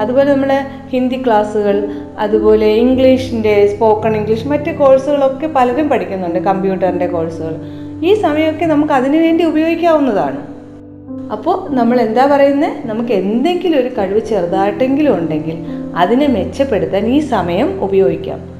അതുപോലെ 0.00 0.32
നമ്മൾ 0.32 0.60
ഹിന്ദി 0.90 1.22
ക്ലാസ്സുകൾ 1.26 1.88
അതുപോലെ 2.18 2.66
ഇംഗ്ലീഷിന്റെ 2.66 3.66
സ്പോക്കൺ 3.66 4.16
ഇംഗ്ലീഷ് 4.16 4.48
മറ്റ് 4.48 4.78
കോഴ്സുകളൊക്കെ 4.78 5.46
പലരും 5.46 5.88
പഠിക്കുന്നുണ്ട് 5.88 6.38
കമ്പ്യൂട്ടറിന്റെ 6.38 7.06
കോഴ്സുകൾ. 7.06 7.54
ഈ 8.04 8.14
സമയമൊക്കെ 8.14 8.64
നമുക്ക് 8.64 8.92
അതിനു 8.92 9.18
വേണ്ടി 9.18 9.44
ഉപയോഗിക്കാവുന്നതാണ്. 9.44 10.40
അപ്പോൾ 11.32 11.74
നമ്മൾ 11.74 12.00
എന്താ 12.00 12.26
പറയുന്നത് 12.26 12.88
നമുക്ക് 12.88 13.12
എന്തെങ്കിലും 13.12 13.78
ഒരു 13.78 13.90
കഴിവ് 13.98 14.20
ചെറുതായിട്ടെങ്കിലും 14.20 15.14
ഉണ്ടെങ്കിൽ 15.18 15.56
അതിനെ 15.96 16.26
മെച്ചപ്പെടുത്താൻ 16.26 17.06
ഈ 17.06 17.18
സമയം 17.18 17.84
ഉപയോഗിക്കാം. 17.84 18.59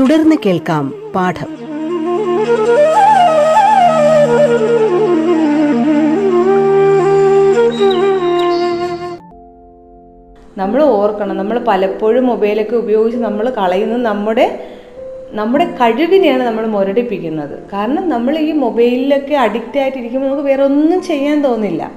തുടർന്ന് 0.00 0.36
കേൾക്കാം 0.46 0.94
പാഠം. 1.14 1.50
നമ്മൾ 10.56 10.82
ഓർക്കണം 10.82 11.36
നമ്മൾ 11.36 11.64
പലപ്പോഴും 11.68 12.26
മൊബൈലൊക്കെ 12.26 12.76
ഉപയോഗിച്ച് 12.76 13.18
നമ്മൾ 13.20 13.50
കളയുന്നത് 13.50 14.02
നമ്മുടെ 14.02 14.68
നമ്മുടെ 15.30 15.64
കഴിവിനെയാണ് 15.64 16.42
നമ്മൾ 16.42 16.66
മുരടിപ്പിക്കുന്നത്. 16.66 17.68
കാരണം 17.72 18.08
നമ്മൾ 18.08 18.38
ഈ 18.38 18.52
മൊബൈലിലൊക്കെ 18.52 19.34
അഡിക്റ്റ് 19.34 19.80
ആയിട്ടിരിക്കുമ്പോൾ 19.80 20.28
നമുക്ക് 20.28 20.44
വേറെ 20.48 20.62
ഒന്നും 20.62 21.02
ചെയ്യാൻ 21.02 21.44
തോന്നില്ല. 21.44 21.90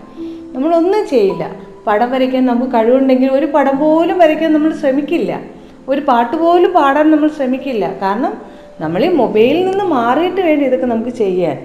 നമ്മളൊന്നും 0.54 1.08
ചെയ്യില്ല. 1.08 1.56
പടം 1.88 2.12
വരയ്ക്കാൻ 2.12 2.46
നമുക്ക് 2.46 2.72
കഴിവുണ്ടെങ്കിൽ 2.72 3.32
ഒരു 3.32 3.46
പടം 3.46 3.78
പോലും 3.78 4.18
വരയ്ക്കാൻ 4.18 4.54
നമ്മൾ 4.54 4.74
ശ്രമിക്കില്ല. 4.74 5.55
ഒരു 5.90 6.02
പാട്ട് 6.02 6.36
പോലും 6.38 6.74
പാടാൻ 6.74 7.12
നമ്മൾ 7.12 7.30
ശ്രമിക്കില്ല. 7.30 7.94
കാരണം 8.02 8.34
നമ്മൾ 8.82 9.06
ഈ 9.06 9.10
മൊബൈലിൽ 9.10 9.66
നിന്ന് 9.70 9.84
മാറിയിട്ട് 9.84 10.42
വേണ്ടി 10.42 10.66
ഇതൊക്കെ 10.66 10.86
നമുക്ക് 10.86 11.10
ചെയ്യാൻ. 11.10 11.58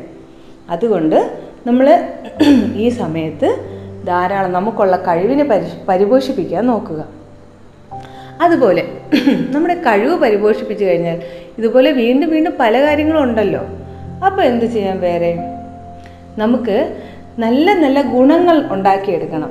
അതുകൊണ്ട് 0.70 1.30
നമ്മൾ 1.66 1.86
ഈ 2.74 2.88
സമയത്ത് 2.88 3.48
ധാരാളം 4.06 4.52
നമുക്കുള്ള 4.52 4.96
കഴിവിനെ 4.96 5.44
പരി 5.44 5.64
പരിപോഷിപ്പിക്കാൻ 5.88 6.66
നോക്കുക. 6.66 7.04
അതുപോലെ 8.40 8.82
നമ്മുടെ 9.50 9.74
കഴിവ് 9.74 10.16
പരിപോഷിപ്പിച്ച് 10.16 10.84
കഴിഞ്ഞാൽ 10.84 11.22
ഇതുപോലെ 11.58 11.90
വീണ്ടും 11.90 12.30
വീണ്ടും 12.30 12.54
പല 12.60 12.80
കാര്യങ്ങളും 12.80 13.22
ഉണ്ടല്ലോ. 13.22 13.60
അപ്പോൾ 14.26 14.42
എന്ത് 14.42 14.64
ചെയ്യാം 14.64 15.00
വേറെ? 15.00 15.32
നമുക്ക് 16.38 16.76
നല്ല 17.38 17.74
നല്ല 17.74 18.02
ഗുണങ്ങൾ 18.02 18.66
ഉണ്ടാക്കിയെടുക്കണം. 18.72 19.50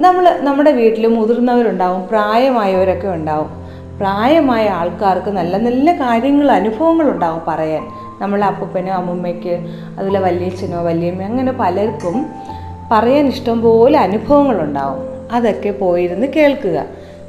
നമ്മൾ 0.00 0.38
നമ്മുടെ 0.40 0.72
വീട്ടിൽ 0.72 1.06
മുതിർന്നവരുണ്ടാവും 1.06 2.08
പ്രായമായവരൊക്കെ 2.08 3.08
ഉണ്ടാവും. 3.08 3.57
പ്രായമായ 3.98 4.68
ആൾക്കാർക്ക് 4.68 5.30
നല്ല 5.30 5.56
നല്ല 5.56 5.92
കാര്യങ്ങൾ 5.92 6.50
അനുഭവങ്ങൾ 6.50 7.06
ഉണ്ടാകും 7.10 7.42
പറയാൻ. 7.48 7.84
നമ്മളെ 8.20 8.46
അപ്പൂപ്പനോ 8.46 8.92
അമ്മൂമ്മയ്ക്ക് 8.94 9.54
അതുപോലെ 9.96 10.20
വല്യച്ഛനോ 10.20 10.82
വല്യമ്മയോ 10.82 11.28
അങ്ങനെ 11.28 11.52
പലർക്കും 11.52 12.26
പറയാൻ 12.92 13.26
ഇഷ്ടം 13.26 13.60
പോലെ 13.62 13.98
അനുഭവങ്ങളുണ്ടാവും. 13.98 15.02
അതൊക്കെ 15.32 15.70
പോയിരുന്ന് 15.70 16.26
കേൾക്കുക. 16.36 16.84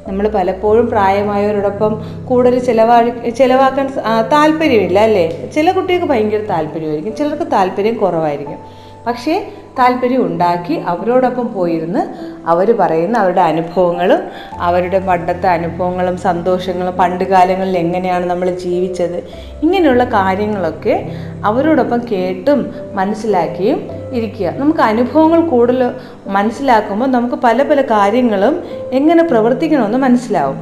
നമ്മൾ 0.08 0.28
പലപ്പോഴും 0.28 0.86
പ്രായമായവരോടൊപ്പം 0.90 1.92
കൂടുതൽ 2.28 2.58
ചിലവാഴി 2.58 3.30
ചിലവാക്കാൻ 3.30 3.86
താല്പര്യമില്ല 4.32 4.98
അല്ലേ? 4.98 5.50
ചില 5.54 5.70
കുട്ടികൾക്ക് 5.70 6.06
ഭയങ്കര 6.06 6.38
താല്പര്യമായിരിക്കും 6.38 7.16
ചിലർക്ക് 7.16 7.52
താല്പര്യം 7.52 7.96
കുറവായിരിക്കും. 7.98 8.58
പക്ഷേ 9.06 9.34
താല്പര്യം 9.78 10.26
ഉണ്ടാക്കി 10.26 10.74
അവരോടൊപ്പം 10.74 11.52
പോയിരുന്ന് 11.52 12.00
അവർ 12.46 12.76
പറയുന്ന 12.80 13.18
അവരുടെ 13.18 13.40
അനുഭവങ്ങളും 13.40 14.18
അവരുടെ 14.58 14.98
പണ്ടത്തെ 14.98 15.46
അനുഭവങ്ങളും 15.46 16.16
സന്തോഷങ്ങളും 16.16 16.94
പണ്ട് 16.94 17.24
കാലങ്ങളിൽ 17.24 17.78
എങ്ങനെയാണ് 17.78 18.26
നമ്മൾ 18.26 18.50
ജീവിച്ചത് 18.50 19.24
ഇങ്ങനെയുള്ള 19.62 20.04
കാര്യങ്ങളൊക്കെ 20.04 21.08
അവരോടൊപ്പം 21.44 22.00
കേട്ടും 22.12 22.74
മനസ്സിലാക്കിയും 22.94 23.88
ഇരിക്കുക. 24.12 24.50
നമുക്ക് 24.50 24.80
അനുഭവങ്ങൾ 24.80 25.40
കൂടുതൽ 25.40 25.90
മനസ്സിലാക്കുമ്പോൾ 26.26 27.06
നമുക്ക് 27.06 27.34
പല 27.34 27.62
പല 27.62 27.80
കാര്യങ്ങളും 27.80 28.62
എങ്ങനെ 28.92 29.22
പ്രവർത്തിക്കണമെന്ന് 29.22 29.98
മനസ്സിലാവും. 29.98 30.56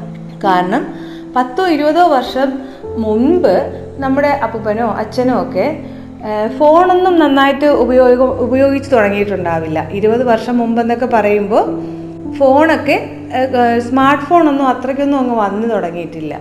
കാരണം 0.44 0.94
പത്തോ 1.36 1.68
ഇരുപതോ 1.68 2.08
വർഷം 2.08 2.58
മുൻപ് 2.84 3.84
നമ്മുടെ 3.98 4.28
അപ്പൂപ്പനോ 4.28 4.86
അച്ഛനോ 4.86 5.42
ഒക്കെ 5.42 5.86
ഫോണൊന്നും 6.58 7.18
നന്നായിട്ട് 7.18 7.64
ഉപയോഗ 7.64 8.22
ഉപയോഗിച്ച് 8.22 8.92
തുടങ്ങിയിട്ടുണ്ടാവില്ല. 8.92 9.88
ഇരുപത് 9.92 10.24
വർഷം 10.24 10.58
മുമ്പെന്നൊക്കെ 10.58 11.06
പറയുമ്പോൾ 11.06 11.64
ഫോണൊക്കെ 12.38 12.96
സ്മാർട്ട് 13.88 14.24
ഫോണൊന്നും 14.24 14.68
അത്രയ്ക്കൊന്നും 14.68 15.18
അങ്ങ് 15.18 15.34
വന്നു 15.34 15.68
തുടങ്ങിയിട്ടില്ല. 15.68 16.34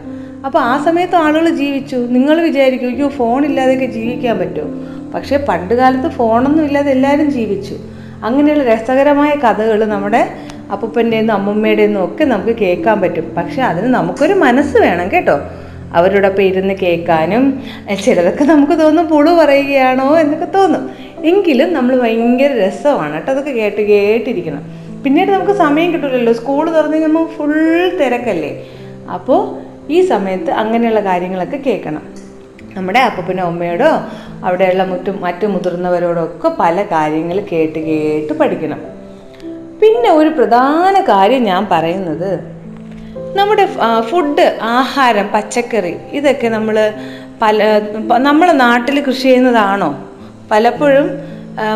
അപ്പോൾ 0.45 0.59
ആ 0.59 0.83
സമയത്ത് 0.85 1.15
ആളുകൾ 1.15 1.49
ജീവിച്ചു. 1.49 1.95
നിങ്ങൾ 1.95 2.41
വിചാരിക്കും 2.41 2.87
അയ്യോ 2.87 3.07
ഫോണില്ലാതെയൊക്കെ 3.07 3.85
ജീവിക്കാൻ 3.85 4.39
പറ്റുമോ 4.39 4.67
പക്ഷേ 5.13 5.37
പണ്ട് 5.49 5.73
കാലത്ത് 5.73 6.09
ഫോണൊന്നും 6.09 6.65
ഇല്ലാതെ 6.65 6.91
എല്ലാവരും 6.91 7.31
ജീവിച്ചു. 7.31 7.75
അങ്ങനെയുള്ള 8.23 8.63
രസകരമായ 8.63 9.31
കഥകൾ 9.35 9.85
നമ്മുടെ 9.85 10.21
അപ്പൂപ്പന്റെയും 10.71 11.31
അമ്മൂമ്മയുടെയും 11.31 12.05
ഒക്കെ 12.05 12.23
നമുക്ക് 12.23 12.55
കേൾക്കാൻ 12.57 13.01
പറ്റും. 13.01 13.35
പക്ഷേ 13.37 13.61
അതിന് 13.61 13.87
നമുക്കൊരു 13.93 14.33
മനസ്സ് 14.33 14.77
വേണം 14.77 15.11
കേട്ടോ. 15.11 15.39
അവരോടൊപ്പം 15.93 16.41
ഇരുന്ന് 16.41 16.73
കേൾക്കാനും 16.73 17.63
ചിലതൊക്കെ 18.03 18.43
നമുക്ക് 18.43 18.79
തോന്നും 18.79 19.07
പുളു 19.07 19.31
പറയുകയാണോ 19.31 20.17
എന്നൊക്കെ 20.17 20.45
തോന്നും. 20.45 20.89
എങ്കിലും 21.25 21.73
നമ്മൾ 21.73 22.01
ഭയങ്കര 22.01 22.67
രസമാണ് 22.67 23.13
കേട്ടോ 23.13 23.31
അതൊക്കെ 23.31 23.51
കേട്ട് 23.51 23.81
കേട്ടിരിക്കണം. 23.81 24.63
പിന്നീട് 25.03 25.31
നമുക്ക് 25.31 25.51
സമയം 25.51 25.93
കിട്ടില്ലല്ലോ 25.93 26.33
സ്കൂൾ 26.33 26.69
തുറന്ന് 26.71 26.97
നമ്മൾ 26.97 27.25
ഫുൾ 27.25 27.97
തിരക്കല്ലേ. 27.99 28.63
അപ്പോൾ 29.13 29.67
ഈ 29.91 30.01
സമയത്ത് 30.01 30.51
അങ്ങനെയുള്ള 30.51 30.99
കാര്യങ്ങളൊക്കെ 30.99 31.57
കേൾക്കണം. 31.57 32.01
നമ്മുടെ 32.77 32.99
അപ്പൂപ്പനോ 32.99 33.43
അമ്മയോടോ 33.43 34.01
അവിടെയുള്ള 34.43 34.83
മറ്റു 34.83 35.11
മറ്റു 35.11 35.47
മുതിർന്നവരോടോ 35.47 36.23
ഒക്കെ 36.23 36.51
പല 36.59 36.83
കാര്യങ്ങൾ 36.83 37.39
കേട്ട് 37.51 37.79
കേട്ട് 37.79 38.33
പഠിക്കണം. 38.33 38.79
പിന്നെ 39.81 40.11
ഒരു 40.11 40.29
പ്രധാന 40.29 41.01
കാര്യം 41.01 41.43
ഞാൻ 41.43 41.67
പറയുന്നത് 41.71 42.56
നമ്മുടെ 43.37 43.65
ഫുഡ് 44.09 44.45
ആഹാരം 44.75 45.27
പച്ചക്കറി 45.33 45.95
ഇതൊക്കെ 46.17 46.47
നമ്മൾ 46.55 46.75
പല 47.41 47.63
നമ്മളെ 48.27 48.53
നാട്ടിൽ 48.63 48.97
കൃഷി 49.07 49.25
ചെയ്യുന്നതാണോ? 49.27 49.89
പലപ്പോഴും 50.51 51.07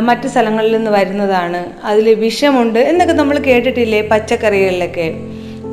മറ്റു 0.08 0.28
സ്ഥലങ്ങളിൽ 0.34 0.72
നിന്ന് 0.76 0.92
വരുന്നതാണ്. 0.92 1.62
അതിൽ 1.90 2.08
വിഷമുണ്ട് 2.24 2.80
എന്നൊക്കെ 2.92 3.16
നമ്മൾ 3.22 3.38
കേട്ടിട്ടില്ലേ? 3.50 4.02
പച്ചക്കറികളിലൊക്കെ 4.12 5.08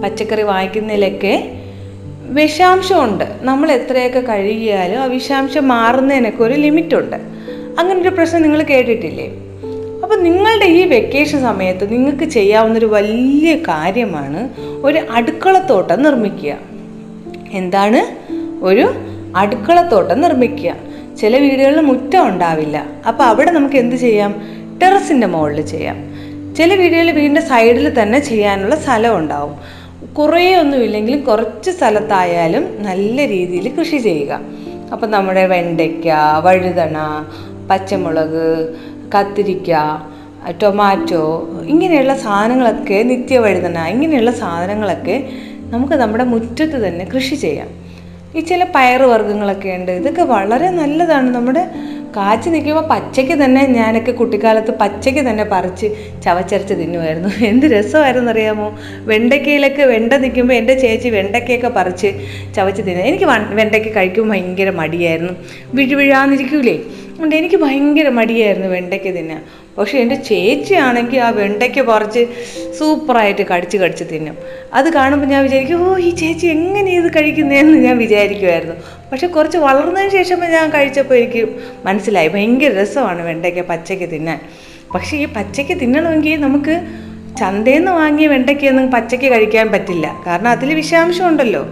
പച്ചക്കറി 0.04 0.44
വാങ്ങിക്കുന്നതിലൊക്കെ 0.52 1.34
വിഷാംശമുണ്ട്. 2.38 3.26
നമ്മൾ 3.48 3.68
എത്രയൊക്കെ 3.78 4.20
കഴുകിയാലും 4.30 4.98
ആ 5.02 5.04
വിഷാംശം 5.16 5.64
മാറുന്നതിനൊക്കെ 5.74 6.42
ഒരു 6.48 6.56
ലിമിറ്റുണ്ട്. 6.64 7.18
അങ്ങനൊരു 7.80 8.12
പ്രശ്നം 8.18 8.42
നിങ്ങൾ 8.46 8.62
കേട്ടിട്ടില്ലേ? 8.72 9.28
അപ്പം 10.08 10.24
നിങ്ങളുടെ 10.24 10.64
ഈ 10.64 10.84
വെക്കേഷൻ 10.84 11.40
സമയത്ത് 11.40 11.92
നിങ്ങൾക്ക് 11.92 12.24
ചെയ്യാവുന്നൊരു 12.24 12.86
വലിയ 12.86 13.54
കാര്യമാണ് 13.54 14.48
ഒരു 14.82 15.00
അടുക്കളത്തോട്ടം 15.10 16.02
നിർമ്മിക്കുക. 16.02 16.54
എന്താണ്? 17.52 18.32
ഒരു 18.64 18.90
അടുക്കളത്തോട്ടം 19.36 20.20
നിർമ്മിക്കുക. 20.20 20.74
ചില 21.20 21.38
വീടുകളിൽ 21.38 21.80
മുറ്റം 21.80 22.28
ഉണ്ടാവില്ല. 22.28 22.86
അപ്പോൾ 23.08 23.24
അവിടെ 23.24 23.50
നമുക്ക് 23.50 23.76
എന്ത് 23.76 23.96
ചെയ്യാം? 23.96 24.34
ടെറസിന്റെ 24.82 25.26
മുകളിൽ 25.26 25.60
ചെയ്യാം. 25.60 25.96
ചില 26.54 26.74
വീടുകളിൽ 26.74 27.12
വീടിന്റെ 27.12 27.40
സൈഡിൽ 27.40 28.02
തന്നെ 28.02 28.18
ചെയ്യാനുള്ള 28.18 28.76
സ്ഥലം 28.76 29.18
ഉണ്ടാവും. 29.18 29.56
കുറേ 30.14 30.54
ഒന്നും 30.54 30.82
ഇല്ലെങ്കിലും 30.82 31.20
കുറച്ച് 31.20 31.70
സ്ഥലത്തായാലും 31.70 32.82
നല്ല 32.82 33.28
രീതിയിൽ 33.28 33.74
കൃഷി 33.78 33.96
ചെയ്യുക. 33.96 34.40
അപ്പം 34.92 35.10
നമ്മുടെ 35.10 35.46
വെണ്ടയ്ക്ക 35.46 36.08
വഴുതണ 36.44 36.96
പച്ചമുളക് 37.70 38.76
കത്തിരിക്ക 39.14 39.70
ടൊമാറ്റോ 40.62 41.48
ഇങ്ങനെയുള്ള 41.66 42.14
സാധനങ്ങളൊക്കെ 42.16 43.02
നിത്യവഴുതന 43.02 43.78
ഇങ്ങനെയുള്ള 43.78 44.30
സാധനങ്ങളൊക്കെ 44.30 45.28
നമുക്ക് 45.70 45.94
നമ്മുടെ 45.94 46.24
മുറ്റത്ത് 46.24 46.88
തന്നെ 46.88 47.04
കൃഷി 47.04 47.34
ചെയ്യാം. 47.34 47.68
ഈ 48.36 48.40
ചില 48.40 48.64
പയറുവർഗങ്ങളൊക്കെ 48.64 49.68
ഉണ്ട്. 49.68 49.92
ഇതൊക്കെ 49.92 50.22
വളരെ 50.22 50.70
നല്ലതാണ്. 50.70 51.30
നമ്മുടെ 51.30 51.70
കാച്ചി 52.16 52.48
നിൽക്കുമ്പോൾ 52.50 52.86
പച്ചയ്ക്ക് 52.88 53.44
തന്നെ 53.44 53.62
ഞാനൊക്കെ 53.66 54.12
കുട്ടിക്കാലത്ത് 54.12 54.70
പച്ചയ്ക്ക് 54.70 55.20
തന്നെ 55.20 55.44
പറിച്ച് 55.44 55.86
ചവച്ചരച്ച് 56.24 56.74
തിന്നുമായിരുന്നു. 56.74 57.28
എന്ത് 57.50 57.66
രസമായിരുന്നു 57.66 58.30
അറിയാമോ 58.30 58.68
വെണ്ടയ്ക്കയിലൊക്കെ 59.04 59.84
വെണ്ട 59.84 60.12
നിൽക്കുമ്പോൾ 60.12 60.54
എന്റെ 60.54 60.74
ചേച്ചി 60.74 61.08
വെണ്ടയ്ക്കയൊക്കെ 61.08 61.68
പറിച്ച് 61.68 62.10
ചവച്ച് 62.56 62.82
തിന്നു. 62.82 63.02
എനിക്ക് 63.02 63.24
വെണ്ടയ്ക്ക് 63.54 63.96
കഴിക്കുമ്പോൾ 63.96 64.34
ഭയങ്കര 64.34 64.70
മടിയായിരുന്നു. 64.70 65.34
വിഴുവിഴാന്നിരിക്കൂലേ 65.74 66.76
അതുകൊണ്ട് 67.12 67.36
എനിക്ക് 67.36 67.56
ഭയങ്കര 67.56 68.08
മടിയായിരുന്നു 68.08 68.68
വെണ്ടയ്ക്ക 68.68 69.08
തിന്നാൻ. 69.08 69.40
പക്ഷേ 69.78 69.98
എന്റെ 69.98 70.14
ചേച്ചിയാണെങ്കിൽ 70.14 71.20
ആ 71.20 71.30
വെണ്ടയ്ക്ക 71.30 71.80
പറിച്ച് 71.80 72.22
സൂപ്പറായിട്ട് 72.78 73.42
കടിച്ച് 73.42 73.76
കടിച്ച് 73.76 74.04
തിന്നും. 74.04 74.36
അത് 74.74 74.92
കാണുമ്പോൾ 74.92 75.26
ഞാൻ 75.26 75.42
വിചാരിക്കും 75.42 75.82
ഓ 75.88 75.98
ഈ 75.98 76.10
ചേച്ചി 76.10 76.46
എങ്ങനെ 76.46 76.90
ഇത് 76.90 77.12
കഴിക്കുന്നതെന്ന് 77.16 77.78
ഞാൻ 77.78 77.98
വിചാരിക്കുമായിരുന്നു. 77.98 78.76
പക്ഷെ 79.12 79.26
കുറച്ച് 79.26 79.58
വളർന്നതിന് 79.58 80.10
ശേഷം 80.10 80.40
ഞാൻ 80.40 80.70
കഴിച്ചപ്പോൾ 80.70 81.14
എനിക്ക് 81.14 81.48
മനസ്സിലായി. 81.84 82.28
ഭയങ്കര 82.28 82.82
രസമാണ് 82.82 83.22
വെണ്ടയ്ക്ക 83.22 83.60
പച്ചയ്ക്ക് 83.60 84.10
തിന്നാൻ. 84.10 84.40
പക്ഷേ 84.94 85.16
ഈ 85.16 85.24
പച്ചയ്ക്ക് 85.24 85.80
തിന്നണമെങ്കിൽ 85.80 86.40
നമുക്ക് 86.40 86.80
ചന്തയിൽ 87.38 87.76
നിന്ന് 87.76 87.92
വാങ്ങിയ 87.92 88.26
വെണ്ടയ്ക്കൊന്നും 88.26 88.90
പച്ചയ്ക്ക് 88.90 89.26
കഴിക്കാൻ 89.26 89.68
പറ്റില്ല. 89.68 90.24
കാരണം 90.26 90.48
അതിൽ 90.48 90.74
വിഷാംശം 90.74 91.28
ഉണ്ടല്ലോ 91.28 91.66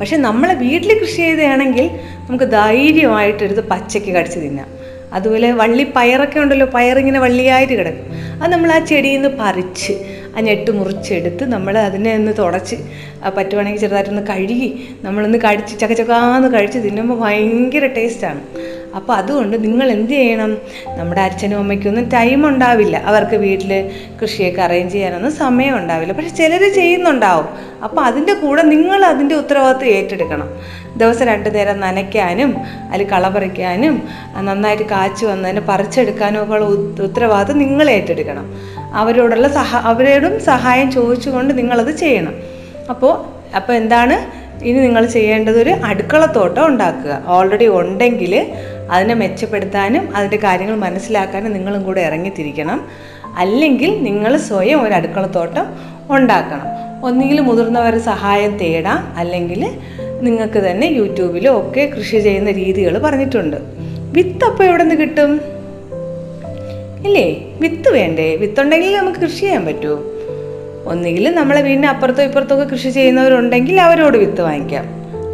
പക്ഷെ 0.00 0.16
നമ്മളെ 0.16 0.54
വീട്ടിൽ 0.54 1.00
കൃഷി 1.00 1.16
ചെയ്തതാണെങ്കിൽ 1.16 1.90
നമുക്ക് 2.28 2.44
ധൈര്യമായിട്ടെടുത്ത് 2.44 3.68
പച്ചയ്ക്ക് 3.68 4.10
കടിച്ച് 4.10 4.40
തിന്നാം. 4.40 4.66
അതുപോലെ 5.12 5.52
വള്ളി 5.52 5.86
പയറൊക്കെ 5.96 6.40
ഉണ്ടല്ലോ 6.40 6.66
പയറിങ്ങനെ 6.66 7.20
വള്ളിയായിട്ട് 7.20 7.72
കിടക്കും. 7.72 8.06
അത് 8.42 8.52
നമ്മൾ 8.52 8.72
ആ 8.72 8.78
ചെടിയിൽ 8.78 9.14
നിന്ന് 9.14 9.28
പറിച്ച് 9.40 9.92
ആ 10.36 10.40
ഞെട്ട് 10.40 10.70
മുറിച്ചെടുത്ത് 10.70 11.44
നമ്മൾ 11.52 11.78
അതിനെ 11.78 12.14
ഒന്ന് 12.14 12.32
തുടച്ച് 12.38 12.76
പറ്റുവാണെങ്കിൽ 13.36 13.80
ചെറുതായിട്ടൊന്ന് 13.80 14.22
കഴുകി 14.30 14.88
നമ്മളൊന്ന് 15.02 15.38
കടിച്ച് 15.44 15.80
ചക്കച്ചക്കാന്ന് 15.80 16.48
കഴിച്ച് 16.54 16.78
തിന്നുമ്പോൾ 16.78 17.20
ഭയങ്കര 17.20 17.86
ടേസ്റ്റാണ്. 17.86 18.42
അപ്പോൾ 18.96 19.12
അതുകൊണ്ട് 19.12 19.64
നിങ്ങൾ 19.64 19.90
എന്ത് 19.90 20.12
ചെയ്യണം? 20.12 20.58
നമ്മുടെ 20.98 21.20
അച്ഛനും 21.20 21.58
അമ്മയ്ക്കൊന്നും 21.58 22.04
ടൈം 22.08 22.48
ഉണ്ടാവില്ല. 22.48 22.96
അവർക്ക് 22.96 23.36
വീട്ടിൽ 23.36 23.90
കൃഷിയൊക്കെ 24.22 24.62
അറേഞ്ച് 24.62 24.92
ചെയ്യാനൊന്നും 24.92 25.32
സമയം 25.32 25.76
ഉണ്ടാവില്ല. 25.76 26.12
പക്ഷെ 26.12 26.28
ചിലർ 26.28 26.62
ചെയ്യുന്നുണ്ടാവും. 26.74 27.48
അപ്പോൾ 27.84 28.00
അതിന്റെ 28.00 28.34
കൂടെ 28.34 28.62
നിങ്ങൾ 28.62 29.04
അതിന്റെ 29.04 29.34
ഉത്തരവാദിത്വം 29.34 29.90
ഏറ്റെടുക്കണം. 29.96 30.48
ദിവസം 30.96 31.26
രണ്ട് 31.26 31.54
നേരം 31.54 31.80
നനയ്ക്കാനും 31.80 32.56
അതിൽ 32.92 33.06
കള 33.08 33.28
പറിക്കാനും 33.28 34.02
നന്നായിട്ട് 34.38 34.82
കാച്ചു 34.82 35.26
വന്നതിന് 35.26 35.60
പറിച്ചെടുക്കാനും 35.60 36.42
ഒക്കെ 36.42 36.54
ഉള്ള 36.54 36.66
ഉത്തരവാദിത്വം 37.08 37.58
നിങ്ങൾ 37.58 37.90
ഏറ്റെടുക്കണം. 37.90 38.75
അവരോടുള്ള 38.96 39.48
സഹ 39.48 39.76
അവരോടും 39.76 40.40
സഹായം 40.40 40.90
ചോദിച്ചുകൊണ്ട് 40.90 41.58
നിങ്ങളത് 41.58 41.96
ചെയ്യണം. 41.96 42.34
അപ്പോൾ 42.90 43.24
അപ്പോൾ 43.56 43.72
എന്താണ്? 43.72 44.46
ഇനി 44.64 44.78
നിങ്ങൾ 44.78 45.06
ചെയ്യേണ്ടത് 45.06 45.62
ഒരു 45.62 45.70
അടുക്കളത്തോട്ടം 45.70 46.66
ഉണ്ടാക്കുക. 46.66 47.22
ഓൾറെഡി 47.26 47.66
ഉണ്ടെങ്കിൽ 47.68 48.46
അതിനെ 48.90 49.14
മെച്ചപ്പെടുത്താനും 49.14 50.16
അതിന്റെ 50.16 50.36
കാര്യങ്ങൾ 50.36 50.76
മനസ്സിലാക്കാനും 50.76 51.52
നിങ്ങളും 51.52 51.82
കൂടെ 51.82 52.00
ഇറങ്ങിത്തിരിക്കണം. 52.00 52.88
അല്ലെങ്കിൽ 53.36 54.02
നിങ്ങൾ 54.02 54.36
സ്വയം 54.36 54.82
ഒരു 54.82 54.94
അടുക്കളത്തോട്ടം 54.94 55.66
ഉണ്ടാക്കണം. 56.10 56.66
ഒന്നുകിൽ 57.06 57.40
മുതിർന്നവരെ 57.40 57.98
സഹായം 57.98 58.58
തേടാം. 58.58 59.14
അല്ലെങ്കിൽ 59.16 59.70
നിങ്ങൾക്ക് 60.22 60.58
തന്നെ 60.58 60.86
യൂട്യൂബിലും 60.86 61.58
ഒക്കെ 61.60 61.92
കൃഷി 61.98 62.18
ചെയ്യുന്ന 62.18 62.50
രീതികൾ 62.50 62.98
പറഞ്ഞിട്ടുണ്ട്. 62.98 63.56
വിത്ത് 64.12 64.44
അപ്പോൾ 64.44 64.64
എവിടെ 64.64 64.82
നിന്ന് 64.82 65.02
കിട്ടും? 65.04 65.55
ഇല്ലേ? 67.04 67.46
വിത്ത് 67.60 67.88
വേണ്ടേ? 67.88 68.36
വിത്തുണ്ടെങ്കിൽ 68.36 68.96
നമുക്ക് 68.96 69.18
കൃഷി 69.18 69.40
ചെയ്യാൻ 69.40 69.66
പറ്റുമോ 69.66 70.02
ഒന്നുകിൽ 70.86 71.34
നമ്മളെ 71.34 71.62
വീടിന് 71.62 71.86
അപ്പുറത്തോ 71.86 72.22
ഇപ്പുറത്തോ 72.22 72.56
ഒക്കെ 72.56 72.72
കൃഷി 72.72 72.88
ചെയ്യുന്നവരുണ്ടെങ്കിൽ 72.88 73.80
അവരോട് 73.80 74.18
വിത്ത് 74.18 74.40
വാങ്ങിക്കാം. 74.40 74.84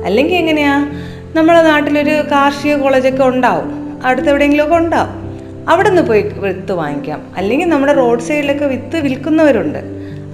അല്ലെങ്കിൽ 0.05 0.35
എങ്ങനെയാ? 0.35 0.93
നമ്മളെ 1.37 1.63
നാട്ടിലൊരു 1.63 2.11
കാർഷിക 2.11 2.77
കോളേജൊക്കെ 2.77 3.25
ഉണ്ടാവും. 3.25 3.99
അടുത്ത് 4.05 4.29
എവിടെയെങ്കിലുമൊക്കെ 4.29 4.77
ഉണ്ടാവും. 4.77 5.23
അവിടെ 5.69 5.89
നിന്ന് 5.89 6.03
പോയി 6.03 6.23
വിത്ത് 6.23 6.73
വാങ്ങിക്കാം. 6.73 7.23
അല്ലെങ്കിൽ 7.37 7.69
നമ്മുടെ 7.69 7.93
റോഡ് 7.93 8.21
സൈഡിലൊക്കെ 8.21 8.65
വിത്ത് 8.65 8.97
വിൽക്കുന്നവരുണ്ട്. 8.97 9.79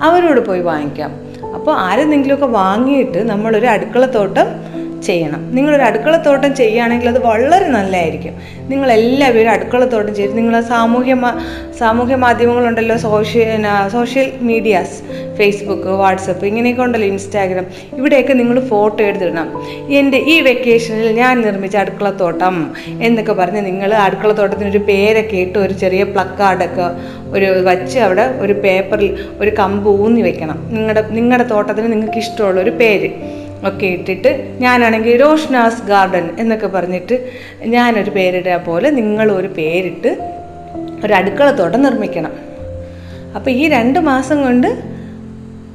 അവരോട് 0.03 0.41
പോയി 0.41 0.61
വാങ്ങിക്കാം. 0.61 1.11
അപ്പോൾ 1.55 1.77
ആരെന്തെങ്കിലുമൊക്കെ 1.77 2.47
വാങ്ങിയിട്ട് 2.47 3.31
നമ്മളൊരു 3.31 3.67
അടുക്കളത്തോട്ടം 3.67 4.47
ചെയ്യണം. 5.03 5.55
നിങ്ങളൊരു 5.55 5.83
അടുക്കളത്തോട്ടം 5.83 6.55
ചെയ്യുകയാണെങ്കിൽ 6.55 7.09
അത് 7.09 7.19
വളരെ 7.19 7.69
നല്ലതായിരിക്കും. 7.69 8.35
നിങ്ങൾ 8.71 8.89
നിങ്ങളെല്ലാവരും 8.89 9.51
അടുക്കളത്തോട്ടം 9.51 10.15
ചെയ്ത് 10.15 10.37
നിങ്ങൾ 10.37 10.61
സാമൂഹ്യ 10.61 11.15
സാമൂഹ്യ 11.79 12.17
മാധ്യമങ്ങളുണ്ടല്ലോ 12.17 12.97
social 12.97 13.67
social 13.93 14.33
medias 14.41 14.97
Facebook 15.39 15.89
WhatsApp 15.89 16.47
ഇങ്ങനെയൊക്കെ 16.47 16.83
ഉണ്ടല്ലോ 16.83 17.09
ഇൻസ്റ്റാഗ്രാം 17.09 17.67
ഇവിടെയൊക്കെ 17.97 18.33
നിങ്ങൾ 18.33 18.61
ഫോട്ടോ 18.61 19.05
എടുത്തിടണം. 19.05 19.49
എന്റെ 19.91 20.19
ഈ 20.19 20.41
വെക്കേഷനിൽ 20.41 21.11
ഞാൻ 21.11 21.41
നിർമ്മിച്ച 21.41 21.77
അടുക്കളത്തോട്ടം 21.77 22.75
എന്നൊക്കെ 23.03 23.33
പറഞ്ഞ് 23.33 23.67
നിങ്ങൾ 23.67 23.95
അടുക്കളത്തോട്ടത്തിനൊരു 23.95 24.79
പേരൊക്കെ 24.79 25.37
ഇട്ട് 25.37 25.59
ഒരു 25.59 25.73
ചെറിയ 25.73 26.05
പ്ലക്കാർഡൊക്കെ 26.05 26.89
ഒരു 27.31 27.45
വച്ച് 27.45 27.99
അവിടെ 27.99 28.35
ഒരു 28.41 28.53
പേപ്പറിൽ 28.53 29.19
ഒരു 29.41 29.51
കമ്പ് 29.51 29.89
ഊന്നി 29.91 30.23
വെക്കണം. 30.23 30.69
നിങ്ങളുടെ 30.71 31.09
നിങ്ങളുടെ 31.11 31.49
തോട്ടത്തിന് 31.49 31.93
നിങ്ങൾക്ക് 31.93 32.19
ഇഷ്ടമുള്ള 32.19 32.61
ഒരു 32.61 32.71
പേര്. 32.71 33.38
ഒക്കെ 33.65 33.87
ഇട്ടിട്ട് 33.87 34.57
ഞാനാണെങ്കിൽ 34.61 35.21
റോഷ്നാസ് 35.21 35.83
ഗാർഡൻ 35.83 36.31
എന്നൊക്കെ 36.39 36.67
പറഞ്ഞിട്ട് 36.67 37.31
ഞാനൊരു 37.67 38.11
പേരിടുക 38.11 38.63
പോലെ 38.67 38.91
നിങ്ങളൊരു 38.91 39.49
പേരിട്ട് 39.49 40.39
ഒരു 41.05 41.13
അടുക്കളത്തോട്ടം 41.13 41.83
നിർമ്മിക്കണം. 41.83 42.33
അപ്പോൾ 43.37 43.51
ഈ 43.51 43.69
രണ്ട് 43.69 43.99
മാസം 43.99 44.43
കൊണ്ട് 44.43 44.99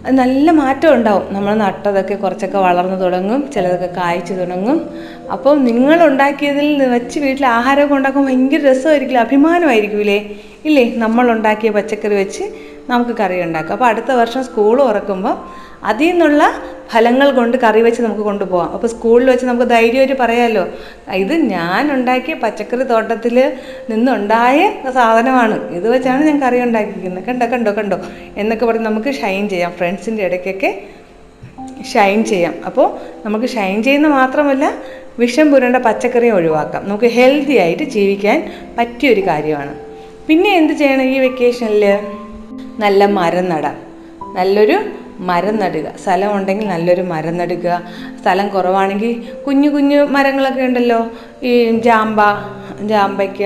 നല്ല 0.10 0.52
മാറ്റം 0.52 0.94
ഉണ്ടാവും. 0.94 1.34
നമ്മൾ 1.34 1.56
നട്ടതൊക്കെ 1.56 2.14
കുറച്ചൊക്കെ 2.14 2.58
വളർന്നു 2.58 2.96
തുടങ്ങും 2.96 3.52
ചിലതൊക്കെ 3.52 3.86
കായ്ച്ചു 3.86 4.34
തുടങ്ങും. 4.34 4.90
അപ്പം 5.32 5.66
നിങ്ങൾ 5.66 6.04
ഉണ്ടാക്കിയതിൽ 6.04 6.84
വെച്ച് 6.84 7.20
വീട്ടിൽ 7.20 7.46
ആഹാരമൊക്കെ 7.46 7.96
ഉണ്ടാക്കുമ്പോൾ 7.96 8.30
ഭയങ്കര 8.30 8.72
രസമായിരിക്കില്ല? 8.72 9.20
അഭിമാനമായിരിക്കില്ലേ 9.20 10.30
ഇല്ലേ? 10.66 10.94
നമ്മൾ 10.96 11.32
ഉണ്ടാക്കിയ 11.32 11.70
പച്ചക്കറി 11.70 12.16
വെച്ച് 12.16 12.44
നമുക്ക് 12.90 13.12
കറി 13.12 13.42
ഉണ്ടാക്കാം. 13.42 13.72
അപ്പോൾ 13.72 13.86
അടുത്ത 13.86 14.12
വർഷം 14.12 14.44
സ്കൂൾ 14.44 14.82
തുറക്കുമ്പോൾ 14.82 15.36
അതിൽ 15.84 16.12
നിന്നുള്ള 16.12 16.54
ഫലങ്ങൾ 16.92 17.32
കൊണ്ട് 17.32 17.58
കറി 17.58 17.82
വെച്ച് 17.82 18.02
നമുക്ക് 18.02 18.22
കൊണ്ടുപോകാം 18.22 18.72
അപ്പോൾ 18.72 18.88
സ്കൂളിൽ 18.88 19.30
വെച്ച് 19.30 19.46
നമുക്ക് 19.46 19.70
ധൈര്യമായിട്ട് 19.70 20.14
പറയാമല്ലോ 20.20 20.68
ഇത് 21.14 21.34
ഞാൻ 21.34 21.94
ഉണ്ടാക്കിയ 21.94 22.34
പച്ചക്കറി 22.34 22.84
തോട്ടത്തിൽ 22.84 23.54
നിന്നുണ്ടായ 23.90 24.72
സാധനമാണ്. 24.94 25.72
ഇത് 25.72 25.90
വെച്ചാണ് 25.90 26.26
ഞാൻ 26.26 26.42
കറി 26.42 26.62
ഉണ്ടാക്കിയിരിക്കുന്നത്. 26.62 27.24
കണ്ടോ 27.24 27.46
കണ്ടോ 27.46 27.72
കണ്ടോ? 27.72 28.00
എന്നൊക്കെ 28.38 28.66
പറഞ്ഞ് 28.66 28.86
നമുക്ക് 28.86 29.14
ഷൈൻ 29.14 29.50
ചെയ്യാം. 29.50 29.72
ഫ്രണ്ട്സിന്റെ 29.72 30.24
ഇടയ്ക്കൊക്കെ 30.24 30.84
ഷൈൻ 31.94 32.24
ചെയ്യാം. 32.24 32.56
അപ്പോൾ 32.66 32.98
നമുക്ക് 33.26 33.46
ഷൈൻ 33.46 33.84
ചെയ്യുന്ന 33.84 34.08
മാത്രമല്ല 34.08 34.74
വിഷം 35.20 35.52
പുരണ്ട 35.52 35.76
പച്ചക്കറിയും 35.76 36.36
ഒഴിവാക്കാം. 36.36 36.84
നമുക്ക് 36.84 37.06
ഹെൽത്തി 37.06 37.58
ആയിട്ട് 37.58 37.84
ജീവിക്കാൻ 37.84 38.54
പറ്റിയൊരു 38.78 39.22
കാര്യമാണ്. 39.22 39.76
പിന്നെ 40.28 40.50
എന്ത് 40.50 40.74
ചെയ്യണം 40.74 41.02
ഈ 41.02 41.20
വെക്കേഷനിൽ 41.20 42.00
നല്ല 42.80 43.06
മരം 43.06 43.50
നടാം. 43.50 43.78
നല്ലൊരു 44.34 44.80
മരം 45.20 45.56
നടുക. 45.60 45.84
സ്ഥലം 46.04 46.36
ഉണ്ടെങ്കിൽ 46.38 46.68
നല്ലൊരു 46.68 47.02
മരം 47.02 47.38
നടുക. 47.38 47.82
സ്ഥലം 48.22 48.48
കുറവാണെങ്കിൽ 48.50 49.24
കുഞ്ഞു 49.48 49.70
കുഞ്ഞു 49.70 50.04
മരങ്ങളൊക്കെ 50.04 50.62
ഉണ്ടല്ലോ. 50.62 51.08
ഈ 51.44 51.78
ജാമ്പ 51.78 52.20
ജാമ്പയ്ക്ക 52.82 53.44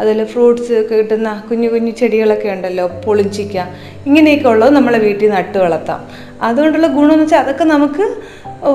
അതിൽ 0.00 0.24
ഫ്രൂട്ട്സ് 0.24 0.88
കിട്ടുന്ന 0.90 1.42
കുഞ്ഞു 1.50 1.68
കുഞ്ഞു 1.68 1.90
ചെടികളൊക്കെ 1.90 2.48
ഉണ്ടല്ലോ. 2.48 2.86
പൊളിഞ്ചിക്ക. 2.86 3.58
ഇങ്ങനെയൊക്കെ 4.06 4.48
ഉള്ളത് 4.48 4.74
നമ്മളെ 4.74 4.98
വീട്ടിൽ 4.98 5.30
നട്ട് 5.30 5.58
വളർത്താം. 5.58 6.04
അതുകൊണ്ടുള്ള 6.42 6.86
ഗുണമെന്ന് 6.86 7.24
വെച്ചാൽ 7.24 7.38
അതൊക്കെ 7.38 7.64
നമുക്ക് 7.64 8.14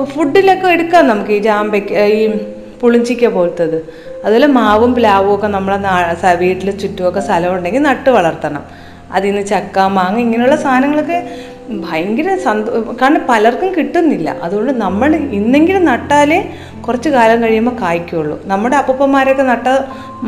ഫുഡിലൊക്കെ 0.04 0.68
എടുക്കാം 0.68 1.08
നമുക്ക് 1.08 1.30
ഈ 1.30 1.38
ജാമ്പയ്ക്ക 1.38 1.92
ഈ 1.92 2.36
പുളിഞ്ചിക്ക 2.80 3.26
പോലത്തത്. 3.26 3.76
അതുപോലെ 4.24 4.46
മാവും 4.46 4.94
പ്ലാവും 4.94 5.34
ഒക്കെ 5.34 5.46
നമ്മളെ 5.46 6.34
വീട്ടിൽ 6.34 6.78
ചുറ്റുമൊക്കെ 6.78 7.20
സ്ഥലം 7.20 7.54
ഉണ്ടെങ്കിൽ 7.54 7.82
നട്ട് 7.82 8.10
വളർത്തണം. 8.10 8.64
അതിൽ 9.12 9.28
നിന്ന് 9.28 9.46
ചക്ക 9.46 9.78
മാങ്ങ 9.78 10.20
ഇങ്ങനെയുള്ള 10.20 10.56
സാധനങ്ങളൊക്കെ 10.56 11.18
ഭയങ്കര 11.84 12.28
സന്തോ 12.44 12.70
കാരണം 13.00 13.22
പലർക്കും 13.30 13.70
കിട്ടുന്നില്ല. 13.76 14.28
അതുകൊണ്ട് 14.46 14.72
നമ്മൾ 14.84 15.10
ഇന്നെങ്കിലും 15.38 15.82
നട്ടാലേ 15.90 16.38
കുറച്ച് 16.86 17.10
കാലം 17.14 17.38
കഴിയുമ്പോൾ 17.44 17.74
കായ്ക്കുള്ളൂ. 17.80 18.36
നമ്മുടെ 18.50 18.76
അപ്പൂപ്പന്മാരൊക്കെ 18.80 19.44
നട്ട 19.52 19.68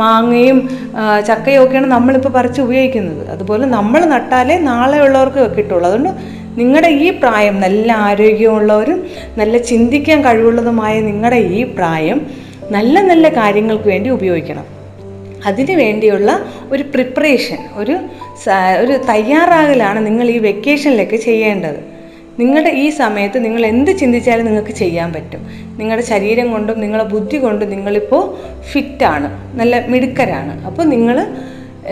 മാങ്ങയും 0.01 0.59
ചക്കയും 1.29 1.61
ഒക്കെയാണ് 1.65 1.89
നമ്മളിപ്പോൾ 1.97 2.33
പറിച്ച് 2.39 2.61
ഉപയോഗിക്കുന്നത്. 2.67 3.23
അതുപോലെ 3.35 3.67
നമ്മൾ 3.77 4.01
നട്ടാലേ 4.15 4.57
നാളെ 4.71 4.99
ഉള്ളവർക്ക് 5.05 5.45
കിട്ടുള്ളൂ. 5.59 5.85
അതുകൊണ്ട് 5.91 6.13
നിങ്ങളുടെ 6.61 6.91
ഈ 7.05 7.09
പ്രായം 7.23 7.57
നല്ല 7.67 7.89
ആരോഗ്യമുള്ളവരും 8.09 8.99
നല്ല 9.41 9.59
ചിന്തിക്കാൻ 9.71 10.19
കഴിവുള്ളതുമായ 10.27 10.95
നിങ്ങളുടെ 11.11 11.41
ഈ 11.59 11.63
പ്രായം 11.77 12.21
നല്ല 12.77 13.01
നല്ല 13.11 13.29
കാര്യങ്ങൾക്ക് 13.41 13.89
വേണ്ടി 13.93 14.11
ഉപയോഗിക്കണം. 14.17 14.67
അതിനു 15.47 15.75
വേണ്ടിയുള്ള 15.83 16.31
ഒരു 16.73 16.85
പ്രിപ്പറേഷൻ 16.95 17.61
ഒരു 17.81 17.97
ഒരു 18.83 18.95
തയ്യാറാകലാണ് 19.11 20.01
നിങ്ങൾ 20.07 20.27
ഈ 20.35 20.39
വെക്കേഷനിലേക്ക് 20.39 21.19
ചെയ്യേണ്ടത്. 21.29 21.81
നിങ്ങളുടെ 22.41 22.73
ഈ 22.83 22.87
സമയത്ത് 23.03 23.39
നിങ്ങൾ 23.45 23.63
എന്ത് 23.67 23.91
ചിന്തിച്ചാലും 24.01 24.47
നിങ്ങൾക്ക് 24.49 24.75
ചെയ്യാൻ 24.83 25.09
പറ്റും. 25.15 25.41
നിങ്ങളുടെ 25.79 26.05
ശരീരം 26.13 26.53
കൊണ്ടും 26.55 26.77
നിങ്ങളുടെ 26.85 27.07
ബുദ്ധി 27.15 27.39
കൊണ്ടും 27.45 27.71
നിങ്ങളിപ്പോൾ 27.75 28.23
ഫിറ്റാണ് 28.71 29.29
നല്ല 29.61 29.81
മിടുക്കരാണ്. 29.93 30.53
അപ്പോൾ 30.69 30.85
നിങ്ങൾ 30.95 31.19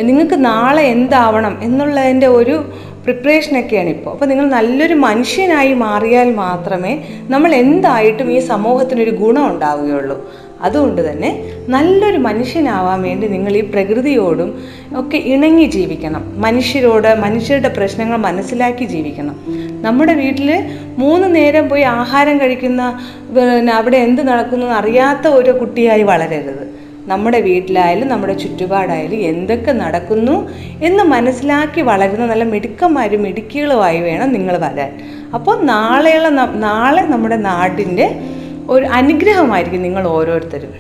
നിങ്ങൾക്ക് 0.08 0.36
നാളെ 0.44 0.84
എന്താവണം 0.96 1.54
എന്നുള്ളതിന്റെ 1.62 2.28
ഒരു 2.38 2.56
പ്രിപ്പറേഷനൊക്കെയാണ് 3.04 3.90
ഇപ്പോൾ 3.96 4.10
അപ്പോൾ 4.14 4.26
നിങ്ങൾ 4.26 4.46
നല്ലൊരു 4.48 4.94
മനുഷ്യനായി 4.94 5.72
മാറിയാൽ 5.82 6.28
മാത്രമേ 6.44 6.92
നമ്മൾ 7.34 7.50
എന്തായിട്ടും 7.54 8.30
ഈ 8.36 8.38
സമൂഹത്തിനൊരു 8.52 9.10
ഗുണം 9.10 9.44
ഉണ്ടാവുകയുള്ളൂ. 9.50 10.16
അതുകൊണ്ട് 10.62 11.10
തന്നെ 11.10 11.30
നല്ലൊരു 11.68 12.16
മനുഷ്യനാവാൻ 12.16 13.02
വേണ്ടി 13.02 13.28
നിങ്ങൾ 13.28 13.56
ഈ 13.56 13.60
പ്രകൃതിയോടും 13.60 14.62
ഒക്കെ 14.96 15.16
ഇണങ്ങി 15.16 15.64
ജീവിക്കണം. 15.64 16.32
മനുഷ്യരോട് 16.36 17.14
മനുഷ്യരുടെ 17.14 17.68
പ്രശ്നങ്ങൾ 17.68 18.16
മനസ്സിലാക്കി 18.16 18.84
ജീവിക്കണം. 18.84 19.36
നമ്മുടെ 19.80 20.12
വീട്ടിൽ 20.12 20.50
മൂന്ന് 20.98 21.34
നേരം 21.36 21.68
പോയി 21.68 21.82
ആഹാരം 21.82 22.38
കഴിക്കുന്ന 22.38 23.00
പിന്നെ 23.36 23.72
അവിടെ 23.72 23.96
എന്ത് 23.96 24.28
നടക്കുന്നു 24.28 24.66
അറിയാത്ത 24.66 25.26
ഒരു 25.28 25.50
കുട്ടിയായി 25.50 26.02
വളരരുത്. 26.02 26.76
നമ്മുടെ 27.06 27.40
വീട്ടിലായാലും 27.40 28.08
നമ്മുടെ 28.08 28.32
ചുറ്റുപാടായാലും 28.32 29.18
എന്തൊക്കെ 29.18 29.72
നടക്കുന്നു 29.72 30.48
എന്ന് 30.82 31.04
മനസ്സിലാക്കി 31.04 31.80
വളരുന്ന 31.80 32.26
നല്ല 32.26 32.44
മിടുക്കന്മാരും 32.44 33.22
മിടുക്കികളുമായി 33.22 34.00
വേണം 34.00 34.32
നിങ്ങൾ 34.32 34.56
വരാൻ. 34.56 34.92
അപ്പോൾ 35.34 35.64
നാളെയുള്ള 35.64 36.28
നാളെ 36.54 37.02
നമ്മുടെ 37.02 37.36
നാടിന്റെ 37.36 38.35
ഒരു 38.70 38.84
അനുഗ്രഹമായിരിക്കും 38.84 39.82
നിങ്ങൾ 39.82 40.08
ഓരോരുത്തരും. 40.08 40.74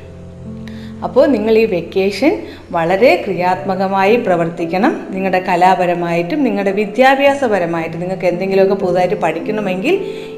അപ്പോൾ 1.04 1.26
നിങ്ങൾ 1.26 1.58
ഈ 1.58 1.64
വെക്കേഷൻ 1.64 2.42
വളരെ 2.70 3.22
ക്രിയാത്മകമായി 3.26 4.16
പ്രവർത്തിക്കണം. 4.16 5.06
നിങ്ങളുടെ 5.10 5.40
കലാപരമായിട്ടും 5.48 6.44
നിങ്ങളുടെ 6.44 6.72
വിദ്യാഭ്യാസപരമായിട്ടും 6.72 8.00
നിങ്ങൾക്ക് 8.00 8.26
എന്തെങ്കിലുമൊക്കെ 8.26 8.74
പുതുതായിട്ട് 8.74 9.14
പഠിക്കണമെങ്കിൽ 9.14 9.94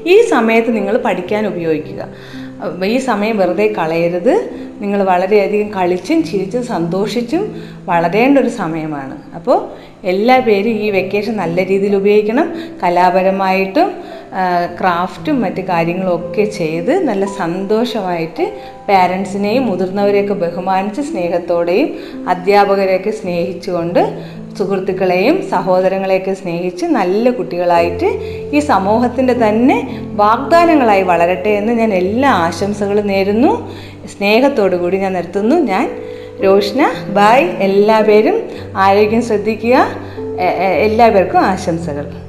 ഈ 0.07 0.21
സമയത്ത് 0.21 0.75
നിങ്ങൾ 0.75 0.97
പഠിക്കാൻ 0.97 1.47
ഉപയോഗിക്കുക. 1.47 2.01
ഈ 2.85 2.97
സമയം 2.97 3.37
വെറുതെ 3.37 3.67
കളയരുത്. 3.77 4.49
നിങ്ങൾ 4.81 5.03
വളരെയധികം 5.03 5.69
കളിച്ചും 5.73 6.23
ചിരിച്ചും 6.23 6.65
സന്തോഷിച്ചും 6.65 7.61
വളരേണ്ട 7.85 8.39
ഒരു 8.39 8.49
സമയമാണ്. 8.49 9.17
അപ്പോൾ 9.35 9.57
എല്ലാ 10.03 10.39
പേരും 10.39 10.71
ഈ 10.71 10.89
വെക്കേഷൻ 10.89 11.37
നല്ല 11.37 11.65
രീതിയിൽ 11.65 11.95
ഉപയോഗിക്കണം. 11.95 12.53
കലാപരമായിട്ടും 12.83 13.91
ക്രാഫ്റ്റും 14.79 15.41
മറ്റ് 15.41 15.61
കാര്യങ്ങളും 15.61 16.15
ഒക്കെ 16.15 16.43
ചെയ്ത് 16.43 17.03
നല്ല 17.03 17.25
സന്തോഷമായിട്ട് 17.25 18.53
പാരൻസിനെയും 18.89 19.65
മുതിർന്നവരെയൊക്കെ 19.65 20.33
ബഹുമാനിച്ച് 20.33 21.01
സ്നേഹത്തോടെയും 21.01 21.89
അധ്യാപകരെയൊക്കെ 22.29 23.09
സ്നേഹിച്ചുകൊണ്ട് 23.09 24.23
സുഹൃത്തുക്കളെയും 24.57 25.49
സഹോദരങ്ങളെയൊക്കെ 25.49 26.33
സ്നേഹിച്ച് 26.33 26.85
നല്ല 26.85 27.29
കുട്ടികളായിട്ട് 27.29 28.05
ഈ 28.53 28.59
സമൂഹത്തിന്റെ 28.59 29.33
തന്നെ 29.33 30.05
വാഗ്ദാനങ്ങളായി 30.13 31.01
വളരട്ടെ 31.01 31.49
എന്ന് 31.49 31.73
ഞാൻ 31.73 31.93
എല്ലാ 31.93 32.29
ആശംസകളും 32.29 33.07
നേരുന്നു. 33.07 33.71
സ്നേഹത്തോടു 34.17 34.75
കൂടി 34.75 34.97
ഞാൻ 34.97 35.13
നിർത്തുന്നു. 35.13 35.55
ഞാൻ 35.55 35.85
രോഷ്ന 36.43 36.91
ബായ് 37.09 37.45
എല്ലാവരും 37.45 38.49
ആരോഗ്യം 38.75 39.21
ശ്രദ്ധിക്കുക. 39.21 39.77
എല്ലാവർക്കും 40.87 41.39
ആശംസകൾ. 41.39 42.28